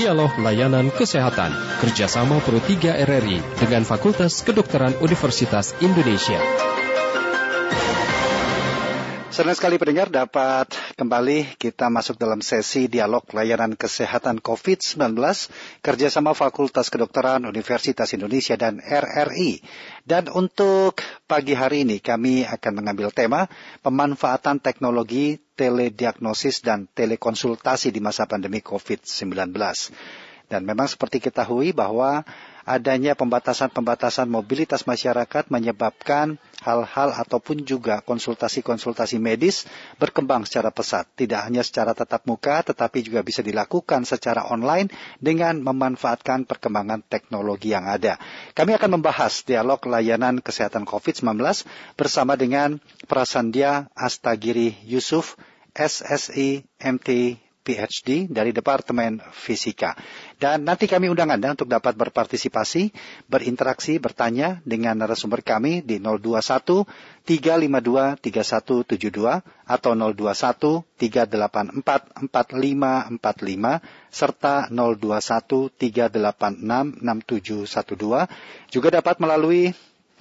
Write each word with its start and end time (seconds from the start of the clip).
Dialog 0.00 0.32
Layanan 0.40 0.88
Kesehatan 0.88 1.52
kerjasama 1.84 2.40
Pro 2.40 2.56
3 2.56 3.04
RRI 3.04 3.36
dengan 3.60 3.84
Fakultas 3.84 4.40
Kedokteran 4.40 4.96
Universitas 5.04 5.76
Indonesia. 5.84 6.40
Senang 9.28 9.52
sekali 9.52 9.76
pendengar 9.76 10.08
dapat 10.08 10.72
kembali 11.00 11.56
kita 11.56 11.88
masuk 11.88 12.20
dalam 12.20 12.44
sesi 12.44 12.84
dialog 12.84 13.24
layanan 13.32 13.72
kesehatan 13.72 14.36
COVID-19 14.44 15.16
kerjasama 15.80 16.36
Fakultas 16.36 16.92
Kedokteran 16.92 17.48
Universitas 17.48 18.12
Indonesia 18.12 18.52
dan 18.60 18.84
RRI. 18.84 19.64
Dan 20.04 20.28
untuk 20.28 21.00
pagi 21.24 21.56
hari 21.56 21.88
ini 21.88 22.04
kami 22.04 22.44
akan 22.44 22.84
mengambil 22.84 23.08
tema 23.16 23.48
pemanfaatan 23.80 24.60
teknologi 24.60 25.40
telediagnosis 25.56 26.60
dan 26.60 26.84
telekonsultasi 26.92 27.88
di 27.96 28.04
masa 28.04 28.28
pandemi 28.28 28.60
COVID-19. 28.60 29.56
Dan 30.50 30.66
memang 30.66 30.90
seperti 30.90 31.22
kita 31.22 31.30
ketahui 31.40 31.72
bahwa 31.72 32.26
adanya 32.68 33.16
pembatasan-pembatasan 33.16 34.28
mobilitas 34.28 34.84
masyarakat 34.84 35.48
menyebabkan 35.48 36.36
hal-hal 36.60 37.16
ataupun 37.16 37.64
juga 37.64 38.04
konsultasi-konsultasi 38.04 39.16
medis 39.16 39.64
berkembang 39.96 40.44
secara 40.44 40.68
pesat. 40.68 41.08
Tidak 41.16 41.40
hanya 41.40 41.64
secara 41.64 41.96
tatap 41.96 42.28
muka, 42.28 42.60
tetapi 42.60 43.00
juga 43.00 43.24
bisa 43.24 43.40
dilakukan 43.40 44.04
secara 44.04 44.52
online 44.52 44.92
dengan 45.16 45.62
memanfaatkan 45.64 46.44
perkembangan 46.44 47.06
teknologi 47.08 47.72
yang 47.72 47.88
ada. 47.88 48.20
Kami 48.52 48.76
akan 48.76 49.00
membahas 49.00 49.46
dialog 49.46 49.80
layanan 49.88 50.44
kesehatan 50.44 50.84
COVID-19 50.84 51.40
bersama 51.96 52.36
dengan 52.36 52.82
Prasandia 53.08 53.88
Astagiri 53.96 54.76
Yusuf, 54.84 55.40
SSI 55.72 56.66
MT 56.82 57.38
PhD 57.70 58.26
dari 58.26 58.50
Departemen 58.50 59.22
Fisika. 59.30 59.94
Dan 60.34 60.66
nanti 60.66 60.90
kami 60.90 61.06
undang 61.06 61.30
Anda 61.30 61.54
untuk 61.54 61.70
dapat 61.70 61.94
berpartisipasi, 61.94 62.90
berinteraksi, 63.30 64.02
bertanya 64.02 64.58
dengan 64.66 64.98
narasumber 64.98 65.46
kami 65.46 65.86
di 65.86 66.02
021 66.02 66.82
352 67.22 68.18
3172 68.18 69.70
atau 69.70 69.92
021 69.94 70.82
384 70.98 72.26
4545 72.34 74.10
serta 74.10 74.66
021 74.66 75.70
386 75.78 76.98
6712. 76.98 78.74
Juga 78.74 78.88
dapat 78.90 79.22
melalui 79.22 79.70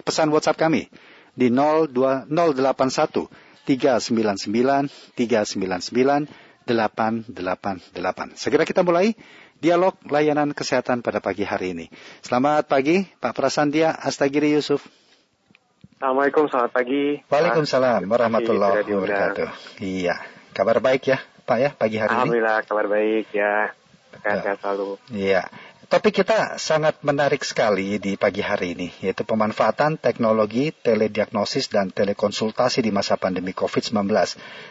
pesan 0.06 0.30
WhatsApp 0.30 0.70
kami 0.70 0.86
di 1.34 1.50
02, 1.50 2.30
081 2.30 3.26
399 3.66 5.18
399 5.18 6.49
888. 6.70 8.38
Segera 8.38 8.64
kita 8.64 8.86
mulai 8.86 9.18
dialog 9.60 9.98
layanan 10.08 10.56
kesehatan 10.56 11.04
pada 11.04 11.20
pagi 11.20 11.44
hari 11.44 11.76
ini. 11.76 11.86
Selamat 12.24 12.70
pagi, 12.70 13.04
Pak 13.20 13.36
Prasandia 13.36 13.92
Astagiri 13.92 14.56
Yusuf. 14.56 14.88
Assalamualaikum, 16.00 16.48
selamat 16.48 16.72
pagi. 16.72 17.20
Waalaikumsalam 17.28 18.08
warahmatullahi 18.08 18.88
wabarakatuh. 18.88 19.50
Iya, 19.84 20.16
kabar 20.56 20.80
baik 20.80 21.12
ya, 21.12 21.20
Pak 21.44 21.58
ya, 21.60 21.70
pagi 21.76 22.00
hari 22.00 22.08
Alhamdulillah, 22.08 22.64
ini. 22.64 22.64
Alhamdulillah, 22.64 22.70
kabar 22.72 22.86
baik 22.88 23.28
ya. 23.36 23.54
Sehat-sehat 24.24 24.58
selalu. 24.64 24.90
Iya. 25.12 25.44
Topik 25.90 26.22
kita 26.22 26.62
sangat 26.62 27.02
menarik 27.02 27.42
sekali 27.42 27.98
di 27.98 28.14
pagi 28.14 28.46
hari 28.46 28.78
ini, 28.78 28.94
yaitu 29.02 29.26
pemanfaatan 29.26 29.98
teknologi 29.98 30.70
telediagnosis 30.70 31.66
dan 31.74 31.90
telekonsultasi 31.90 32.86
di 32.86 32.94
masa 32.94 33.18
pandemi 33.18 33.58
COVID-19. 33.58 34.06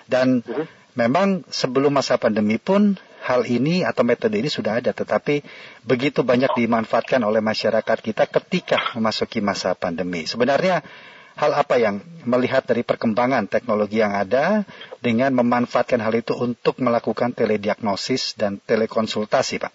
Dan 0.07 0.47
uh 0.47 0.49
mhm. 0.49 0.63
-huh. 0.63 0.78
Memang 0.99 1.47
sebelum 1.47 1.95
masa 1.95 2.19
pandemi 2.19 2.59
pun 2.59 2.99
hal 3.23 3.47
ini 3.47 3.87
atau 3.87 4.03
metode 4.03 4.35
ini 4.35 4.51
sudah 4.51 4.83
ada, 4.83 4.91
tetapi 4.91 5.47
begitu 5.87 6.27
banyak 6.27 6.59
dimanfaatkan 6.59 7.23
oleh 7.23 7.39
masyarakat 7.39 8.03
kita 8.03 8.27
ketika 8.27 8.99
memasuki 8.99 9.39
masa 9.39 9.79
pandemi. 9.79 10.27
Sebenarnya 10.27 10.83
hal 11.39 11.55
apa 11.55 11.79
yang 11.79 12.03
melihat 12.27 12.67
dari 12.67 12.83
perkembangan 12.83 13.47
teknologi 13.47 14.03
yang 14.03 14.11
ada 14.11 14.67
dengan 14.99 15.31
memanfaatkan 15.39 16.03
hal 16.03 16.19
itu 16.19 16.35
untuk 16.35 16.83
melakukan 16.83 17.31
telediagnosis 17.31 18.35
dan 18.35 18.59
telekonsultasi, 18.59 19.63
Pak? 19.63 19.73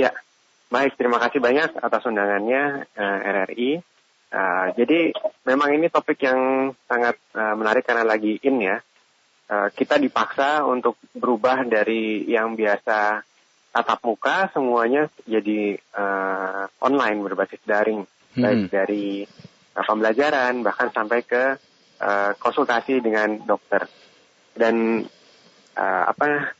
Ya, 0.00 0.16
baik. 0.72 0.96
Terima 0.96 1.20
kasih 1.20 1.44
banyak 1.44 1.76
atas 1.76 2.08
undangannya 2.08 2.88
eh, 2.88 3.18
RRI. 3.20 3.70
Uh, 4.26 4.36
eh, 4.36 4.66
jadi 4.80 4.98
memang 5.44 5.76
ini 5.76 5.92
topik 5.92 6.18
yang 6.24 6.72
sangat 6.90 7.20
uh, 7.36 7.54
menarik 7.54 7.86
karena 7.86 8.02
lagi 8.02 8.42
in 8.42 8.58
ya 8.58 8.82
Eh, 9.46 9.68
kita 9.78 9.94
dipaksa 10.02 10.66
untuk 10.66 10.98
berubah 11.14 11.62
dari 11.62 12.26
yang 12.26 12.58
biasa 12.58 13.22
tatap 13.70 14.02
muka 14.02 14.50
semuanya 14.50 15.06
jadi 15.22 15.78
uh, 15.94 16.66
online 16.82 17.22
berbasis 17.22 17.62
daring 17.62 18.02
hmm. 18.02 18.42
baik 18.42 18.62
dari 18.74 19.22
uh, 19.76 19.84
pembelajaran 19.86 20.66
bahkan 20.66 20.90
sampai 20.90 21.22
ke 21.22 21.60
uh, 22.02 22.32
konsultasi 22.42 22.98
dengan 22.98 23.38
dokter 23.46 23.86
dan 24.58 25.06
uh, 25.78 26.02
apa 26.10 26.56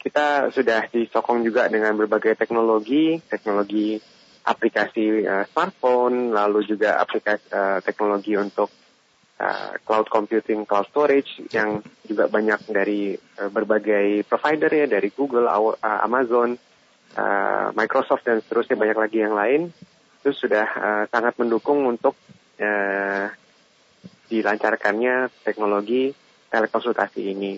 kita 0.00 0.54
sudah 0.54 0.88
disokong 0.88 1.44
juga 1.44 1.68
dengan 1.68 1.92
berbagai 1.92 2.40
teknologi 2.40 3.20
teknologi 3.28 4.00
aplikasi 4.48 5.26
uh, 5.28 5.44
smartphone 5.50 6.32
lalu 6.32 6.64
juga 6.64 7.02
aplikasi 7.02 7.44
uh, 7.52 7.78
teknologi 7.84 8.32
untuk 8.38 8.70
uh, 9.40 9.72
cloud 9.82 10.06
computing, 10.12 10.68
cloud 10.68 10.86
storage 10.92 11.40
yang 11.50 11.80
juga 12.04 12.28
banyak 12.28 12.60
dari 12.68 13.16
uh, 13.16 13.48
berbagai 13.48 14.28
provider 14.28 14.68
ya 14.68 14.86
dari 14.86 15.08
Google, 15.10 15.48
uh, 15.48 15.76
Amazon, 15.80 16.54
uh, 17.16 17.72
Microsoft 17.72 18.28
dan 18.28 18.44
seterusnya 18.44 18.76
banyak 18.76 18.98
lagi 19.00 19.18
yang 19.24 19.34
lain 19.34 19.72
itu 20.20 20.30
sudah 20.36 20.66
uh, 20.68 21.04
sangat 21.08 21.40
mendukung 21.40 21.88
untuk 21.88 22.12
uh, 22.60 23.26
dilancarkannya 24.28 25.32
teknologi 25.42 26.12
telekonsultasi 26.52 27.20
ini. 27.32 27.56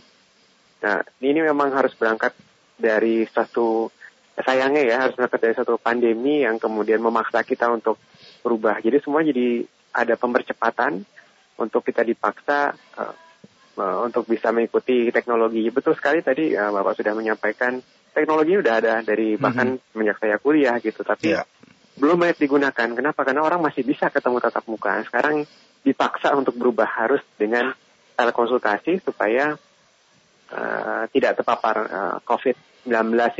Nah, 0.82 1.02
ini 1.20 1.40
memang 1.42 1.74
harus 1.74 1.92
berangkat 1.98 2.32
dari 2.78 3.26
satu 3.26 3.90
sayangnya 4.38 4.82
ya 4.82 4.96
harus 5.04 5.14
berangkat 5.14 5.40
dari 5.44 5.54
satu 5.54 5.76
pandemi 5.76 6.42
yang 6.42 6.56
kemudian 6.56 7.02
memaksa 7.02 7.44
kita 7.44 7.68
untuk 7.68 8.00
berubah. 8.40 8.80
Jadi 8.80 8.98
semua 9.04 9.20
jadi 9.20 9.66
ada 9.92 10.16
pempercepatan 10.16 11.04
untuk 11.58 11.84
kita 11.84 12.06
dipaksa 12.06 12.72
uh, 12.96 13.14
uh, 13.76 13.98
untuk 14.04 14.28
bisa 14.28 14.52
mengikuti 14.52 15.08
teknologi. 15.12 15.68
Betul 15.72 15.96
sekali 15.96 16.20
tadi 16.20 16.52
uh, 16.52 16.72
Bapak 16.72 16.98
sudah 16.98 17.12
menyampaikan 17.16 17.80
teknologi 18.12 18.52
sudah 18.60 18.74
ada 18.80 18.94
dari 19.00 19.40
bahkan 19.40 19.76
mm-hmm. 19.76 19.96
sejak 19.96 20.16
saya 20.20 20.36
kuliah 20.36 20.76
gitu, 20.80 21.00
tapi 21.00 21.32
yeah. 21.32 21.44
belum 21.96 22.20
banyak 22.20 22.38
digunakan. 22.40 22.88
Kenapa? 22.92 23.20
Karena 23.24 23.42
orang 23.44 23.64
masih 23.64 23.84
bisa 23.84 24.12
ketemu 24.12 24.36
tatap 24.40 24.64
muka. 24.68 25.00
Sekarang 25.08 25.44
dipaksa 25.82 26.36
untuk 26.36 26.54
berubah 26.54 26.86
harus 26.86 27.24
dengan 27.40 27.72
telekonsultasi 28.14 29.02
supaya 29.02 29.56
uh, 30.52 31.04
tidak 31.10 31.40
terpapar 31.40 31.76
uh, 31.88 32.16
COVID-19 32.22 32.92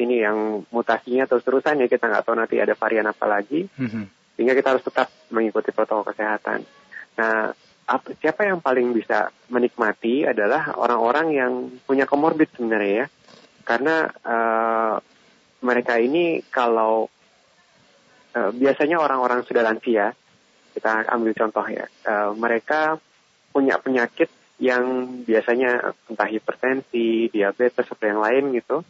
ini 0.09 0.17
yang 0.25 0.65
mutasinya 0.73 1.29
terus 1.29 1.45
terusan 1.45 1.85
ya 1.85 1.87
kita 1.87 2.09
nggak 2.09 2.25
tahu 2.25 2.35
nanti 2.35 2.57
ada 2.59 2.73
varian 2.73 3.07
apa 3.07 3.27
lagi. 3.29 3.69
Mm-hmm. 3.69 4.05
Sehingga 4.33 4.57
kita 4.57 4.69
harus 4.73 4.85
tetap 4.85 5.13
mengikuti 5.29 5.69
protokol 5.77 6.09
kesehatan. 6.09 6.65
Nah, 7.21 7.53
apa, 7.87 8.15
siapa 8.19 8.47
yang 8.47 8.63
paling 8.63 8.95
bisa 8.95 9.31
menikmati 9.51 10.27
adalah 10.27 10.75
orang-orang 10.79 11.27
yang 11.35 11.53
punya 11.83 12.07
komorbid 12.07 12.51
sebenarnya 12.55 12.93
ya. 13.05 13.07
Karena 13.63 14.07
uh, 14.07 14.97
mereka 15.63 15.99
ini 16.03 16.43
kalau 16.51 17.07
uh, 18.35 18.51
biasanya 18.51 18.99
orang-orang 18.99 19.47
sudah 19.47 19.63
lansia, 19.63 20.15
kita 20.75 21.07
ambil 21.11 21.33
contoh 21.37 21.67
ya, 21.69 21.87
uh, 22.07 22.35
mereka 22.35 22.99
punya 23.53 23.79
penyakit 23.79 24.33
yang 24.63 25.19
biasanya 25.27 25.95
entah 26.07 26.29
hipertensi, 26.31 27.29
diabetes 27.35 27.87
atau 27.87 28.07
yang 28.07 28.23
lain 28.23 28.45
gitu, 28.57 28.87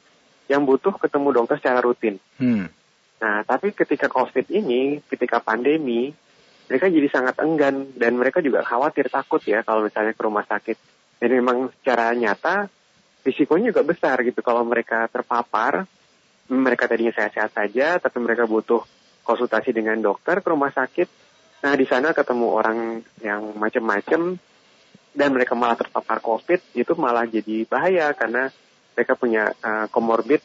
yang 0.52 0.68
butuh 0.68 0.92
ketemu 1.00 1.28
dokter 1.32 1.56
secara 1.58 1.80
rutin. 1.80 2.20
Hmm. 2.36 2.68
Nah, 3.22 3.46
tapi 3.46 3.72
ketika 3.72 4.10
COVID 4.10 4.52
ini, 4.52 5.00
ketika 5.08 5.40
pandemi, 5.40 6.12
mereka 6.68 6.86
jadi 6.88 7.08
sangat 7.10 7.36
enggan 7.42 7.90
dan 7.96 8.18
mereka 8.18 8.38
juga 8.38 8.62
khawatir 8.62 9.10
takut 9.10 9.42
ya 9.44 9.62
kalau 9.66 9.86
misalnya 9.86 10.14
ke 10.14 10.22
rumah 10.22 10.46
sakit. 10.46 10.76
Dan 11.22 11.30
memang 11.38 11.70
secara 11.78 12.10
nyata 12.14 12.66
risikonya 13.22 13.70
juga 13.70 13.82
besar 13.86 14.18
gitu 14.26 14.42
kalau 14.42 14.66
mereka 14.66 15.06
terpapar, 15.06 15.86
mereka 16.50 16.90
tadinya 16.90 17.14
sehat-sehat 17.14 17.54
saja 17.54 17.86
tapi 18.02 18.18
mereka 18.18 18.50
butuh 18.50 18.82
konsultasi 19.22 19.70
dengan 19.70 19.98
dokter 20.02 20.42
ke 20.42 20.48
rumah 20.50 20.74
sakit. 20.74 21.08
Nah 21.62 21.74
di 21.78 21.86
sana 21.86 22.10
ketemu 22.10 22.46
orang 22.50 22.78
yang 23.22 23.54
macam-macam 23.54 24.34
dan 25.12 25.28
mereka 25.30 25.54
malah 25.54 25.78
terpapar 25.78 26.18
COVID 26.18 26.74
itu 26.74 26.92
malah 26.98 27.28
jadi 27.28 27.68
bahaya 27.68 28.10
karena 28.16 28.50
mereka 28.92 29.16
punya 29.16 29.52
uh, 29.62 29.86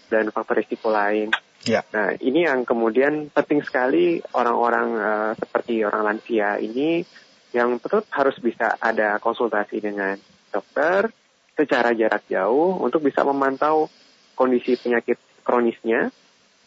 dan 0.07 0.29
faktor 0.31 0.61
risiko 0.61 0.87
lain. 0.93 1.31
Ya. 1.67 1.83
Nah, 1.91 2.15
ini 2.23 2.47
yang 2.47 2.63
kemudian 2.63 3.27
penting 3.29 3.59
sekali 3.61 4.23
orang-orang 4.31 4.87
uh, 4.95 5.31
seperti 5.35 5.83
orang 5.83 6.07
lansia 6.07 6.55
ini 6.63 7.03
yang 7.51 7.75
tetap 7.79 8.07
harus 8.15 8.39
bisa 8.39 8.79
ada 8.79 9.19
konsultasi 9.19 9.83
dengan 9.83 10.15
dokter 10.47 11.11
secara 11.59 11.91
jarak 11.91 12.23
jauh 12.31 12.79
untuk 12.79 13.03
bisa 13.03 13.27
memantau 13.27 13.91
kondisi 14.31 14.79
penyakit 14.79 15.19
kronisnya 15.43 16.07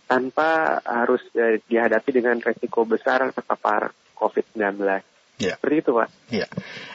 tanpa 0.05 0.83
harus 0.85 1.25
uh, 1.33 1.57
dihadapi 1.65 2.11
dengan 2.13 2.37
resiko 2.37 2.85
besar 2.85 3.25
terpapar 3.33 3.97
COVID-19. 4.21 5.10
Ya. 5.41 5.57
Seperti 5.57 5.77
itu, 5.81 5.91
Pak. 5.97 6.09
Ya. 6.29 6.47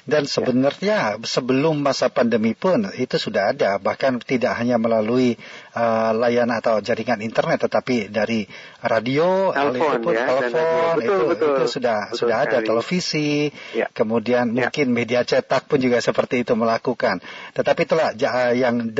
Dan 0.06 0.30
sebenarnya 0.30 1.18
ya. 1.18 1.26
sebelum 1.26 1.82
masa 1.82 2.14
pandemi 2.14 2.54
pun 2.54 2.86
itu 2.94 3.18
sudah 3.18 3.58
ada, 3.58 3.82
bahkan 3.82 4.22
tidak 4.22 4.54
hanya 4.62 4.78
melalui 4.78 5.34
uh, 5.74 6.14
layanan 6.14 6.62
atau 6.62 6.78
jaringan 6.78 7.26
internet, 7.26 7.66
tetapi 7.66 8.14
dari 8.14 8.46
radio, 8.86 9.50
telepon, 9.50 10.14
ya, 10.14 10.30
telepon 10.30 10.94
betul, 11.02 11.02
itu, 11.02 11.24
betul, 11.26 11.56
itu 11.58 11.66
sudah 11.74 12.00
betul 12.06 12.18
sudah 12.22 12.38
ada 12.38 12.58
sekali. 12.62 12.68
televisi, 12.70 13.30
ya. 13.74 13.90
kemudian 13.90 14.54
ya. 14.54 14.70
mungkin 14.70 14.88
media 14.94 15.26
cetak 15.26 15.66
pun 15.66 15.82
juga 15.82 15.98
seperti 15.98 16.46
itu 16.46 16.54
melakukan. 16.54 17.18
Tetapi 17.58 17.82
itulah 17.82 18.14
yang 18.54 18.94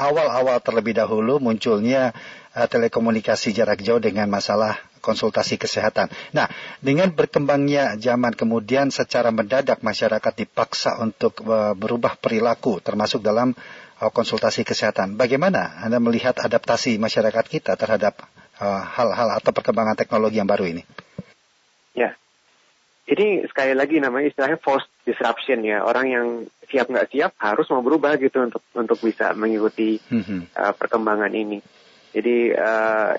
awal-awal 0.00 0.56
terlebih 0.64 0.96
dahulu 0.96 1.36
munculnya 1.36 2.16
uh, 2.56 2.64
telekomunikasi 2.64 3.52
jarak 3.52 3.84
jauh 3.84 4.00
dengan 4.00 4.32
masalah 4.32 4.80
konsultasi 5.04 5.60
kesehatan. 5.60 6.08
Nah, 6.32 6.48
dengan 6.80 7.12
berkembangnya 7.12 8.00
zaman 8.00 8.32
kemudian 8.32 8.88
secara 8.88 9.28
mendadak 9.28 9.84
masyarakat 9.84 10.32
dipaksa 10.32 10.96
untuk 11.04 11.44
uh, 11.44 11.76
berubah 11.76 12.16
perilaku 12.16 12.80
termasuk 12.80 13.20
dalam 13.20 13.52
uh, 14.00 14.08
konsultasi 14.08 14.64
kesehatan. 14.64 15.20
Bagaimana 15.20 15.84
Anda 15.84 16.00
melihat 16.00 16.40
adaptasi 16.40 16.96
masyarakat 16.96 17.44
kita 17.44 17.76
terhadap 17.76 18.24
hal-hal 18.56 19.28
uh, 19.28 19.36
atau 19.36 19.52
perkembangan 19.52 20.00
teknologi 20.00 20.40
yang 20.40 20.48
baru 20.48 20.64
ini? 20.64 20.82
Ya. 21.92 22.16
Ini 23.04 23.44
sekali 23.52 23.76
lagi 23.76 24.00
namanya 24.00 24.32
istilahnya 24.32 24.56
forced 24.56 24.88
disruption 25.04 25.60
ya. 25.60 25.84
Orang 25.84 26.08
yang 26.08 26.26
siap 26.72 26.88
nggak 26.88 27.12
siap 27.12 27.36
harus 27.36 27.68
mau 27.68 27.84
berubah 27.84 28.16
gitu 28.16 28.40
untuk 28.40 28.64
untuk 28.72 28.98
bisa 29.04 29.36
mengikuti 29.36 30.00
mm-hmm. 30.00 30.56
uh, 30.56 30.72
perkembangan 30.72 31.28
ini. 31.36 31.60
Jadi 32.16 32.54
uh, 32.56 33.12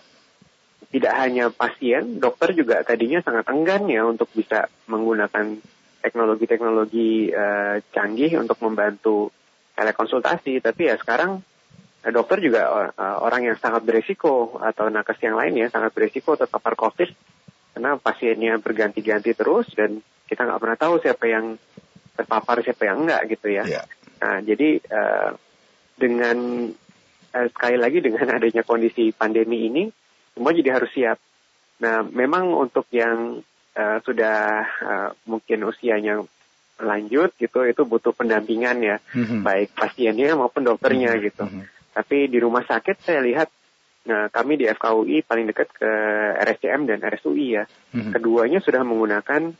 tidak 0.95 1.11
hanya 1.19 1.51
pasien, 1.51 2.23
dokter 2.23 2.55
juga 2.55 2.79
tadinya 2.87 3.19
sangat 3.19 3.51
enggan 3.51 3.83
ya 3.91 4.07
untuk 4.07 4.31
bisa 4.31 4.71
menggunakan 4.87 5.59
teknologi-teknologi 5.99 7.35
uh, 7.35 7.83
canggih 7.91 8.39
untuk 8.39 8.55
membantu 8.63 9.27
telekonsultasi. 9.75 10.63
Tapi 10.63 10.81
ya 10.87 10.95
sekarang 10.95 11.43
uh, 11.99 12.11
dokter 12.15 12.39
juga 12.39 12.95
uh, 12.95 13.19
orang 13.19 13.51
yang 13.51 13.59
sangat 13.59 13.83
beresiko 13.83 14.55
atau 14.55 14.87
nakes 14.87 15.19
yang 15.19 15.35
lain 15.35 15.59
ya 15.59 15.67
sangat 15.67 15.91
beresiko 15.91 16.39
terpapar 16.39 16.79
COVID 16.79 17.11
karena 17.75 17.99
pasiennya 17.99 18.55
berganti-ganti 18.63 19.35
terus 19.35 19.67
dan 19.75 19.99
kita 20.31 20.47
nggak 20.47 20.63
pernah 20.63 20.79
tahu 20.79 21.03
siapa 21.03 21.27
yang 21.27 21.59
terpapar 22.15 22.63
siapa 22.63 22.87
yang 22.87 23.03
enggak 23.03 23.35
gitu 23.35 23.51
ya. 23.51 23.67
Yeah. 23.67 23.85
Nah 24.23 24.39
jadi 24.47 24.79
uh, 24.79 25.35
dengan 25.99 26.71
uh, 27.35 27.47
sekali 27.51 27.75
lagi 27.75 27.99
dengan 27.99 28.31
adanya 28.31 28.63
kondisi 28.63 29.11
pandemi 29.11 29.67
ini 29.67 30.04
semua 30.35 30.51
jadi 30.51 30.69
harus 30.75 30.91
siap. 30.91 31.17
Nah, 31.79 32.03
memang 32.03 32.51
untuk 32.51 32.87
yang 32.91 33.39
uh, 33.75 33.97
sudah 34.03 34.63
uh, 34.83 35.09
mungkin 35.27 35.63
usianya 35.63 36.19
lanjut 36.75 37.31
gitu, 37.39 37.63
itu 37.63 37.87
butuh 37.87 38.11
pendampingan 38.11 38.83
ya, 38.83 38.97
mm-hmm. 38.99 39.47
baik 39.47 39.71
pasiennya 39.75 40.35
maupun 40.35 40.67
dokternya 40.67 41.15
mm-hmm. 41.15 41.27
gitu. 41.31 41.43
Mm-hmm. 41.47 41.63
Tapi 41.95 42.17
di 42.27 42.37
rumah 42.43 42.67
sakit 42.67 42.99
saya 42.99 43.23
lihat, 43.23 43.47
nah 44.11 44.27
kami 44.27 44.59
di 44.59 44.67
FKUI 44.67 45.23
paling 45.23 45.47
dekat 45.47 45.71
ke 45.71 45.91
RSCM 46.43 46.83
dan 46.83 46.99
RSUI 46.99 47.47
ya, 47.55 47.63
mm-hmm. 47.63 48.11
keduanya 48.11 48.59
sudah 48.59 48.83
menggunakan 48.83 49.55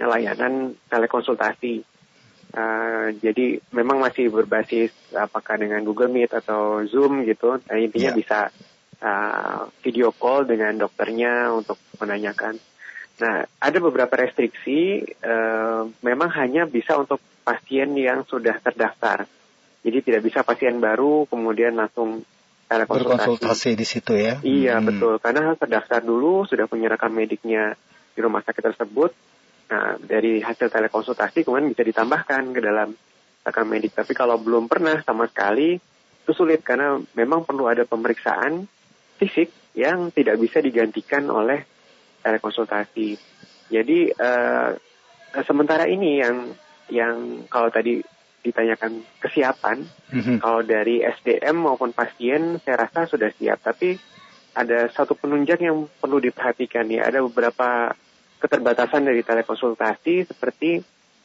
layanan 0.00 0.76
telekonsultasi. 0.92 1.80
Uh, 2.54 3.10
jadi 3.18 3.58
memang 3.74 3.98
masih 3.98 4.30
berbasis 4.30 4.94
apakah 5.10 5.58
dengan 5.58 5.82
Google 5.82 6.12
Meet 6.12 6.38
atau 6.38 6.86
Zoom 6.86 7.26
gitu, 7.26 7.56
nah, 7.56 7.76
intinya 7.80 8.14
yeah. 8.14 8.18
bisa 8.20 8.38
uh, 9.04 9.68
video 9.84 10.10
call 10.16 10.48
dengan 10.48 10.72
dokternya 10.80 11.52
untuk 11.52 11.76
menanyakan. 12.00 12.56
Nah, 13.14 13.46
ada 13.46 13.78
beberapa 13.78 14.10
restriksi, 14.16 15.04
uh, 15.22 15.86
memang 16.02 16.32
hanya 16.34 16.66
bisa 16.66 16.98
untuk 16.98 17.20
pasien 17.44 17.94
yang 17.94 18.24
sudah 18.26 18.58
terdaftar. 18.58 19.28
Jadi 19.84 19.98
tidak 20.00 20.22
bisa 20.24 20.40
pasien 20.40 20.80
baru 20.80 21.28
kemudian 21.28 21.76
langsung 21.76 22.24
telekonsultasi. 22.66 23.12
Berkonsultasi 23.14 23.70
di 23.76 23.86
situ 23.86 24.12
ya? 24.16 24.40
Iya 24.40 24.80
hmm. 24.80 24.86
betul, 24.88 25.14
karena 25.20 25.52
harus 25.52 25.60
terdaftar 25.60 26.00
dulu, 26.00 26.48
sudah 26.48 26.64
punya 26.66 26.88
rekam 26.88 27.12
mediknya 27.12 27.76
di 28.16 28.20
rumah 28.24 28.40
sakit 28.40 28.74
tersebut. 28.74 29.12
Nah, 29.70 30.00
dari 30.00 30.40
hasil 30.40 30.72
telekonsultasi 30.72 31.44
kemudian 31.44 31.70
bisa 31.70 31.84
ditambahkan 31.84 32.42
ke 32.50 32.60
dalam 32.64 32.96
rekam 33.44 33.66
medik. 33.68 33.92
Tapi 33.92 34.12
kalau 34.16 34.40
belum 34.40 34.66
pernah 34.66 34.98
sama 35.04 35.28
sekali, 35.28 35.76
itu 36.24 36.32
sulit 36.32 36.64
karena 36.64 36.96
memang 37.12 37.44
perlu 37.44 37.68
ada 37.68 37.84
pemeriksaan 37.84 38.64
fisik 39.18 39.50
yang 39.74 40.10
tidak 40.14 40.38
bisa 40.38 40.62
digantikan 40.62 41.26
oleh 41.30 41.62
telekonsultasi. 42.22 43.18
Jadi 43.68 44.12
uh, 44.14 44.70
sementara 45.42 45.90
ini 45.90 46.22
yang 46.22 46.52
yang 46.88 47.46
kalau 47.50 47.68
tadi 47.72 48.00
ditanyakan 48.44 49.00
kesiapan, 49.24 49.80
mm-hmm. 50.12 50.36
kalau 50.38 50.60
dari 50.60 51.00
SDM 51.00 51.64
maupun 51.64 51.96
pasien 51.96 52.60
saya 52.60 52.86
rasa 52.86 53.08
sudah 53.08 53.32
siap. 53.32 53.64
Tapi 53.64 53.96
ada 54.54 54.86
satu 54.92 55.16
penunjang 55.18 55.60
yang 55.64 55.76
perlu 55.98 56.20
diperhatikan 56.20 56.86
ya. 56.92 57.08
Ada 57.08 57.24
beberapa 57.24 57.90
keterbatasan 58.38 59.08
dari 59.08 59.24
telekonsultasi 59.24 60.28
seperti 60.28 60.78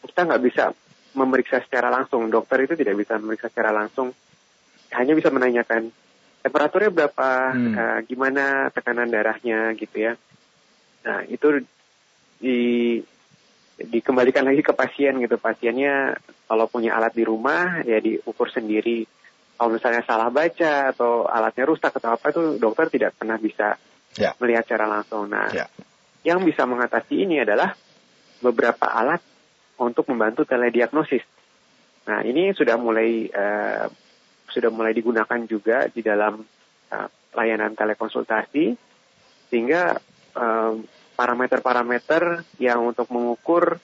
kita 0.07 0.23
nggak 0.23 0.43
bisa 0.43 0.71
memeriksa 1.13 1.59
secara 1.59 1.91
langsung. 1.91 2.31
Dokter 2.31 2.63
itu 2.63 2.73
tidak 2.79 2.95
bisa 2.95 3.19
memeriksa 3.19 3.51
secara 3.51 3.75
langsung. 3.75 4.15
Hanya 4.95 5.13
bisa 5.13 5.29
menanyakan 5.29 5.91
temperaturnya 6.49 6.89
berapa, 6.89 7.29
hmm. 7.53 7.73
uh, 7.77 7.99
gimana 8.09 8.73
tekanan 8.73 9.13
darahnya 9.13 9.77
gitu 9.77 10.09
ya. 10.09 10.13
Nah 11.05 11.21
itu 11.29 11.61
di 12.41 12.97
dikembalikan 13.79 14.43
lagi 14.43 14.65
ke 14.65 14.73
pasien 14.73 15.21
gitu. 15.21 15.37
Pasiennya 15.37 16.17
kalau 16.49 16.65
punya 16.65 16.97
alat 16.97 17.13
di 17.13 17.23
rumah 17.23 17.85
ya 17.85 18.01
diukur 18.01 18.49
sendiri. 18.49 19.05
Kalau 19.59 19.75
misalnya 19.75 20.01
salah 20.07 20.31
baca 20.31 20.95
atau 20.95 21.27
alatnya 21.27 21.67
rusak 21.67 21.93
atau 21.93 22.15
apa 22.15 22.31
itu 22.31 22.57
dokter 22.57 22.89
tidak 22.89 23.11
pernah 23.19 23.35
bisa 23.37 23.75
yeah. 24.17 24.33
melihat 24.39 24.63
secara 24.65 24.87
langsung. 24.87 25.27
Nah, 25.27 25.51
yeah. 25.51 25.67
yang 26.23 26.41
bisa 26.47 26.63
mengatasi 26.63 27.27
ini 27.27 27.43
adalah 27.43 27.75
beberapa 28.39 28.87
alat 28.87 29.19
untuk 29.79 30.07
membantu 30.07 30.47
telediagnosis. 30.47 31.23
Nah, 32.07 32.23
ini 32.23 32.55
sudah 32.55 32.79
mulai 32.79 33.27
uh, 33.27 33.91
sudah 34.51 34.69
mulai 34.73 34.93
digunakan 34.93 35.39
juga 35.47 35.87
di 35.89 36.01
dalam 36.01 36.41
uh, 36.91 37.09
layanan 37.33 37.77
telekonsultasi 37.77 38.73
sehingga 39.49 39.97
parameter-parameter 41.17 42.23
uh, 42.37 42.45
yang 42.61 42.85
untuk 42.85 43.09
mengukur 43.09 43.81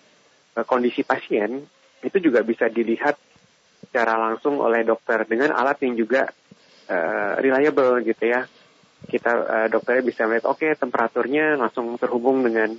uh, 0.56 0.66
kondisi 0.66 1.02
pasien 1.02 1.66
itu 2.06 2.18
juga 2.22 2.46
bisa 2.46 2.70
dilihat 2.70 3.18
secara 3.82 4.18
langsung 4.18 4.62
oleh 4.62 4.86
dokter 4.86 5.26
dengan 5.26 5.54
alat 5.58 5.82
yang 5.82 5.98
juga 5.98 6.30
uh, 6.90 7.34
reliable 7.42 8.02
gitu 8.06 8.24
ya 8.30 8.46
kita 9.06 9.32
uh, 9.32 9.68
dokternya 9.70 10.04
bisa 10.06 10.26
melihat 10.26 10.50
oke 10.50 10.66
okay, 10.66 10.74
temperaturnya 10.74 11.58
langsung 11.58 11.94
terhubung 12.02 12.42
dengan 12.42 12.74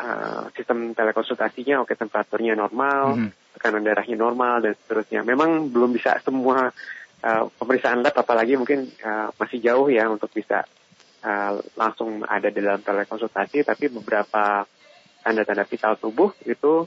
uh, 0.00 0.48
sistem 0.56 0.96
telekonsultasinya 0.96 1.84
oke 1.84 1.92
okay, 1.92 1.96
temperaturnya 1.96 2.56
normal 2.56 3.16
mm 3.16 3.20
-hmm. 3.28 3.30
tekanan 3.56 3.84
darahnya 3.84 4.16
normal 4.16 4.64
dan 4.64 4.72
seterusnya 4.74 5.20
memang 5.24 5.68
belum 5.68 5.92
bisa 5.92 6.16
semua 6.24 6.72
uh, 7.22 7.50
pemeriksaan 7.58 8.02
lab 8.02 8.14
apalagi 8.14 8.58
mungkin 8.58 8.88
uh, 9.02 9.30
masih 9.38 9.58
jauh 9.62 9.88
ya 9.90 10.06
untuk 10.10 10.30
bisa 10.30 10.66
uh, 11.24 11.58
langsung 11.74 12.22
ada 12.26 12.48
di 12.50 12.60
dalam 12.62 12.82
telekonsultasi 12.82 13.66
tapi 13.66 13.90
beberapa 13.90 14.66
tanda-tanda 15.22 15.66
vital 15.66 15.98
tubuh 15.98 16.32
itu 16.46 16.86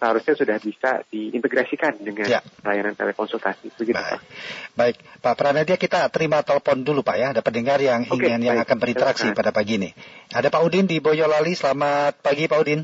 seharusnya 0.00 0.32
sudah 0.32 0.56
bisa 0.56 0.90
diintegrasikan 1.12 2.00
dengan 2.00 2.24
ya. 2.24 2.40
layanan 2.64 2.96
telekonsultasi. 2.96 3.68
Begitu, 3.76 4.00
baik. 4.00 4.08
Pak. 4.08 4.20
Baik, 4.72 4.96
Pak 5.20 5.34
Pranadia 5.36 5.76
kita 5.76 6.08
terima 6.08 6.40
telepon 6.40 6.80
dulu 6.80 7.04
Pak 7.04 7.16
ya. 7.20 7.26
Ada 7.36 7.44
pendengar 7.44 7.76
yang 7.84 8.08
ingin 8.08 8.40
baik. 8.40 8.48
yang 8.48 8.58
akan 8.64 8.76
berinteraksi 8.80 9.28
Silakan. 9.28 9.38
pada 9.44 9.50
pagi 9.52 9.76
ini. 9.76 9.92
Ada 10.32 10.48
Pak 10.48 10.62
Udin 10.64 10.88
di 10.88 11.04
Boyolali. 11.04 11.52
Selamat 11.52 12.16
pagi 12.24 12.48
Pak 12.48 12.58
Udin. 12.64 12.80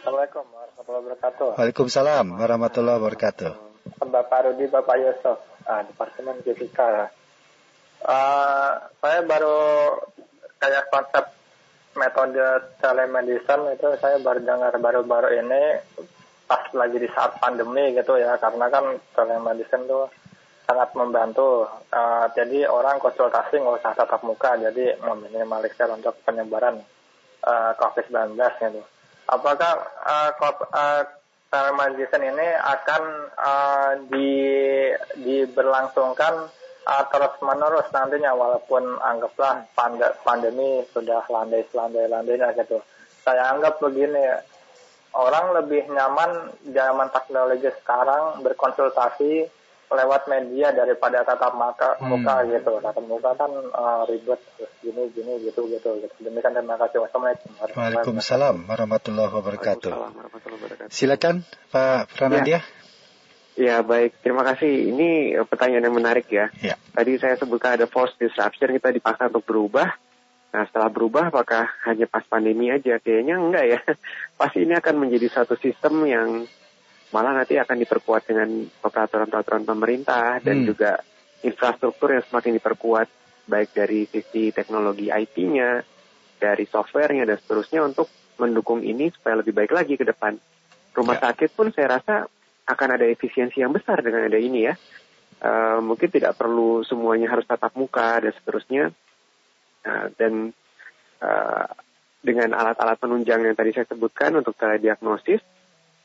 Assalamualaikum 0.00 0.44
warahmatullahi 0.52 1.00
wabarakatuh. 1.00 1.48
Waalaikumsalam 1.56 2.26
warahmatullahi 2.36 2.98
wabarakatuh. 3.00 3.69
Bapak 3.98 4.46
Rudi, 4.46 4.70
Bapak 4.70 4.96
Yusuf, 5.00 5.38
ah, 5.66 5.82
Departemen 5.82 6.38
Fisika. 6.46 7.10
Uh, 8.00 8.80
saya 9.04 9.20
baru 9.28 9.92
kayak 10.56 10.88
konsep 10.88 11.24
metode 11.92 12.40
telemedicine 12.80 13.76
itu 13.76 13.88
saya 14.00 14.16
baru 14.24 14.40
dengar 14.40 14.72
baru-baru 14.80 15.36
ini 15.36 15.62
pas 16.48 16.64
lagi 16.72 16.96
di 16.96 17.04
saat 17.12 17.36
pandemi 17.36 17.92
gitu 17.92 18.16
ya 18.16 18.40
karena 18.40 18.72
kan 18.72 18.96
telemedicine 19.12 19.84
itu 19.84 20.00
sangat 20.64 20.96
membantu. 20.96 21.68
Uh, 21.92 22.30
jadi 22.32 22.70
orang 22.70 23.02
konsultasi 23.02 23.60
nggak 23.60 23.84
usah 23.84 23.92
tatap 23.92 24.22
muka 24.24 24.56
jadi 24.56 24.96
meminimalisir 25.02 25.90
untuk 25.92 26.16
penyebaran 26.24 26.80
uh, 27.44 27.72
COVID-19 27.76 28.38
gitu. 28.38 28.82
Apakah 29.28 29.72
uh, 30.08 30.30
uh, 31.50 31.70
telemedicine 31.74 32.30
ini 32.30 32.48
akan 32.62 33.02
uh, 33.34 33.92
di 34.06 34.30
diberlangsungkan 35.18 36.34
uh, 36.86 37.04
terus 37.10 37.34
menerus 37.42 37.90
nantinya 37.90 38.30
walaupun 38.34 38.98
anggaplah 39.02 39.66
pand 39.74 39.98
pandemi 40.22 40.86
sudah 40.94 41.26
landai 41.26 41.66
landai 41.74 42.06
landainya 42.06 42.54
gitu. 42.54 42.78
Saya 43.20 43.52
anggap 43.52 43.82
begini 43.82 44.22
orang 45.12 45.58
lebih 45.60 45.90
nyaman 45.90 46.54
zaman 46.70 47.10
teknologi 47.10 47.68
sekarang 47.82 48.40
berkonsultasi 48.46 49.59
lewat 49.90 50.30
media 50.30 50.70
daripada 50.70 51.26
tatap 51.26 51.58
muka 51.58 51.98
hmm. 51.98 52.06
muka 52.06 52.34
gitu 52.46 52.72
tatap 52.78 53.04
muka 53.04 53.30
kan 53.34 53.50
uh, 53.74 54.02
ribet 54.06 54.38
terus 54.54 54.72
gini 54.78 55.02
gini 55.10 55.32
gitu 55.42 55.66
gitu 55.66 55.98
gitu 55.98 56.14
demikian 56.22 56.54
terima 56.54 56.78
kasih 56.78 57.02
wassalamualaikum 57.02 57.50
Waalaikumsalam 57.74 58.56
warahmatullahi 58.70 59.30
wabarakatuh 59.34 59.90
silakan 60.88 61.42
Pak 61.74 62.14
Pranadia 62.14 62.58
ya. 62.58 62.60
Ya 63.60 63.84
baik, 63.84 64.24
terima 64.24 64.40
kasih. 64.40 64.88
Ini 64.88 65.36
pertanyaan 65.44 65.90
yang 65.90 65.96
menarik 65.98 66.32
ya. 66.32 66.48
ya. 66.64 66.80
Tadi 66.96 67.20
saya 67.20 67.36
sebutkan 67.36 67.76
ada 67.76 67.84
force 67.84 68.16
disruption, 68.16 68.72
kita 68.72 68.88
dipaksa 68.88 69.28
untuk 69.28 69.44
berubah. 69.44 69.90
Nah 70.50 70.62
setelah 70.64 70.88
berubah 70.88 71.28
apakah 71.28 71.68
hanya 71.84 72.08
pas 72.08 72.24
pandemi 72.24 72.72
aja? 72.72 72.96
Kayaknya 72.96 73.34
enggak 73.36 73.64
ya. 73.68 73.78
Pasti 74.40 74.64
ini 74.64 74.72
akan 74.72 74.94
menjadi 74.96 75.28
satu 75.28 75.60
sistem 75.60 76.08
yang 76.08 76.48
malah 77.10 77.34
nanti 77.34 77.58
akan 77.58 77.76
diperkuat 77.82 78.22
dengan 78.30 78.48
peraturan-peraturan 78.82 79.66
pemerintah 79.66 80.38
dan 80.38 80.62
hmm. 80.62 80.66
juga 80.66 81.02
infrastruktur 81.42 82.14
yang 82.14 82.24
semakin 82.26 82.60
diperkuat 82.60 83.08
baik 83.50 83.74
dari 83.74 84.06
sisi 84.06 84.54
teknologi 84.54 85.10
IT-nya, 85.10 85.82
dari 86.38 86.64
softwarenya 86.70 87.26
dan 87.26 87.36
seterusnya 87.42 87.82
untuk 87.82 88.06
mendukung 88.38 88.80
ini 88.86 89.10
supaya 89.10 89.42
lebih 89.42 89.52
baik 89.52 89.74
lagi 89.74 89.98
ke 89.98 90.06
depan. 90.06 90.38
Rumah 90.94 91.16
ya. 91.18 91.22
sakit 91.30 91.50
pun 91.52 91.74
saya 91.74 91.98
rasa 91.98 92.30
akan 92.70 92.88
ada 92.94 93.06
efisiensi 93.10 93.58
yang 93.58 93.74
besar 93.74 94.00
dengan 94.00 94.30
ada 94.30 94.38
ini 94.38 94.70
ya. 94.70 94.74
Uh, 95.40 95.80
mungkin 95.80 96.12
tidak 96.12 96.36
perlu 96.36 96.84
semuanya 96.84 97.32
harus 97.32 97.48
tatap 97.48 97.74
muka 97.74 98.22
dan 98.22 98.32
seterusnya. 98.38 98.84
Uh, 99.82 100.06
dan 100.14 100.54
uh, 101.24 101.68
dengan 102.20 102.52
alat-alat 102.52 103.00
penunjang 103.00 103.40
yang 103.42 103.56
tadi 103.56 103.72
saya 103.72 103.88
sebutkan 103.88 104.36
untuk 104.36 104.52
diagnosis 104.60 105.40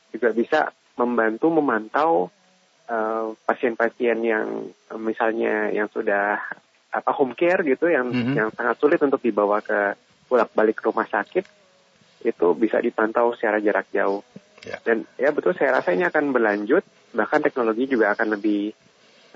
juga 0.08 0.32
bisa 0.32 0.72
membantu 0.96 1.46
memantau 1.52 2.32
pasien-pasien 3.46 4.18
uh, 4.22 4.26
yang 4.26 4.46
uh, 4.94 5.00
misalnya 5.00 5.74
yang 5.74 5.90
sudah 5.90 6.38
apa 6.94 7.10
home 7.12 7.34
care 7.34 7.66
gitu 7.66 7.90
yang 7.90 8.08
mm 8.08 8.22
-hmm. 8.22 8.34
yang 8.38 8.48
sangat 8.54 8.78
sulit 8.78 9.00
untuk 9.02 9.18
dibawa 9.18 9.58
ke 9.58 9.98
bolak 10.30 10.54
balik 10.54 10.78
rumah 10.86 11.06
sakit 11.06 11.44
itu 12.22 12.46
bisa 12.58 12.82
dipantau 12.82 13.34
secara 13.34 13.62
jarak 13.62 13.86
jauh. 13.94 14.22
Ya. 14.66 14.82
Dan 14.82 15.06
ya 15.14 15.30
betul 15.30 15.54
saya 15.54 15.78
rasa 15.78 15.94
ini 15.94 16.02
akan 16.06 16.34
berlanjut, 16.34 16.82
bahkan 17.14 17.38
teknologi 17.38 17.86
juga 17.86 18.10
akan 18.16 18.34
lebih 18.34 18.74